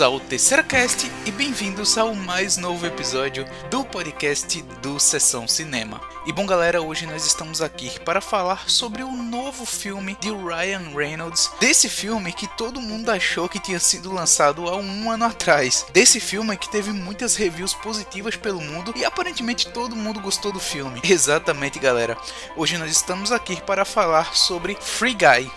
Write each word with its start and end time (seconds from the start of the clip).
Bem-vindos 0.00 0.02
ao 0.02 0.20
Terceira 0.20 0.62
Cast 0.62 1.12
e 1.26 1.30
bem-vindos 1.30 1.98
ao 1.98 2.14
mais 2.14 2.56
novo 2.56 2.86
episódio 2.86 3.44
do 3.70 3.84
podcast 3.84 4.62
do 4.80 4.98
Sessão 4.98 5.46
Cinema. 5.46 6.00
E 6.24 6.32
bom, 6.32 6.46
galera, 6.46 6.80
hoje 6.80 7.04
nós 7.06 7.26
estamos 7.26 7.60
aqui 7.60 8.00
para 8.00 8.22
falar 8.22 8.70
sobre 8.70 9.02
o 9.02 9.10
novo 9.10 9.66
filme 9.66 10.16
de 10.18 10.30
Ryan 10.30 10.96
Reynolds, 10.96 11.50
desse 11.60 11.86
filme 11.86 12.32
que 12.32 12.48
todo 12.56 12.80
mundo 12.80 13.10
achou 13.10 13.46
que 13.46 13.60
tinha 13.60 13.78
sido 13.78 14.10
lançado 14.10 14.68
há 14.68 14.76
um 14.76 15.10
ano 15.10 15.26
atrás, 15.26 15.84
desse 15.92 16.18
filme 16.18 16.56
que 16.56 16.70
teve 16.70 16.92
muitas 16.92 17.36
reviews 17.36 17.74
positivas 17.74 18.36
pelo 18.36 18.60
mundo 18.60 18.94
e 18.96 19.04
aparentemente 19.04 19.68
todo 19.68 19.96
mundo 19.96 20.20
gostou 20.20 20.50
do 20.50 20.60
filme. 20.60 21.00
Exatamente, 21.04 21.78
galera. 21.78 22.16
Hoje 22.56 22.78
nós 22.78 22.90
estamos 22.90 23.30
aqui 23.30 23.60
para 23.60 23.84
falar 23.84 24.34
sobre 24.34 24.78
Free 24.80 25.14
Guy. 25.14 25.50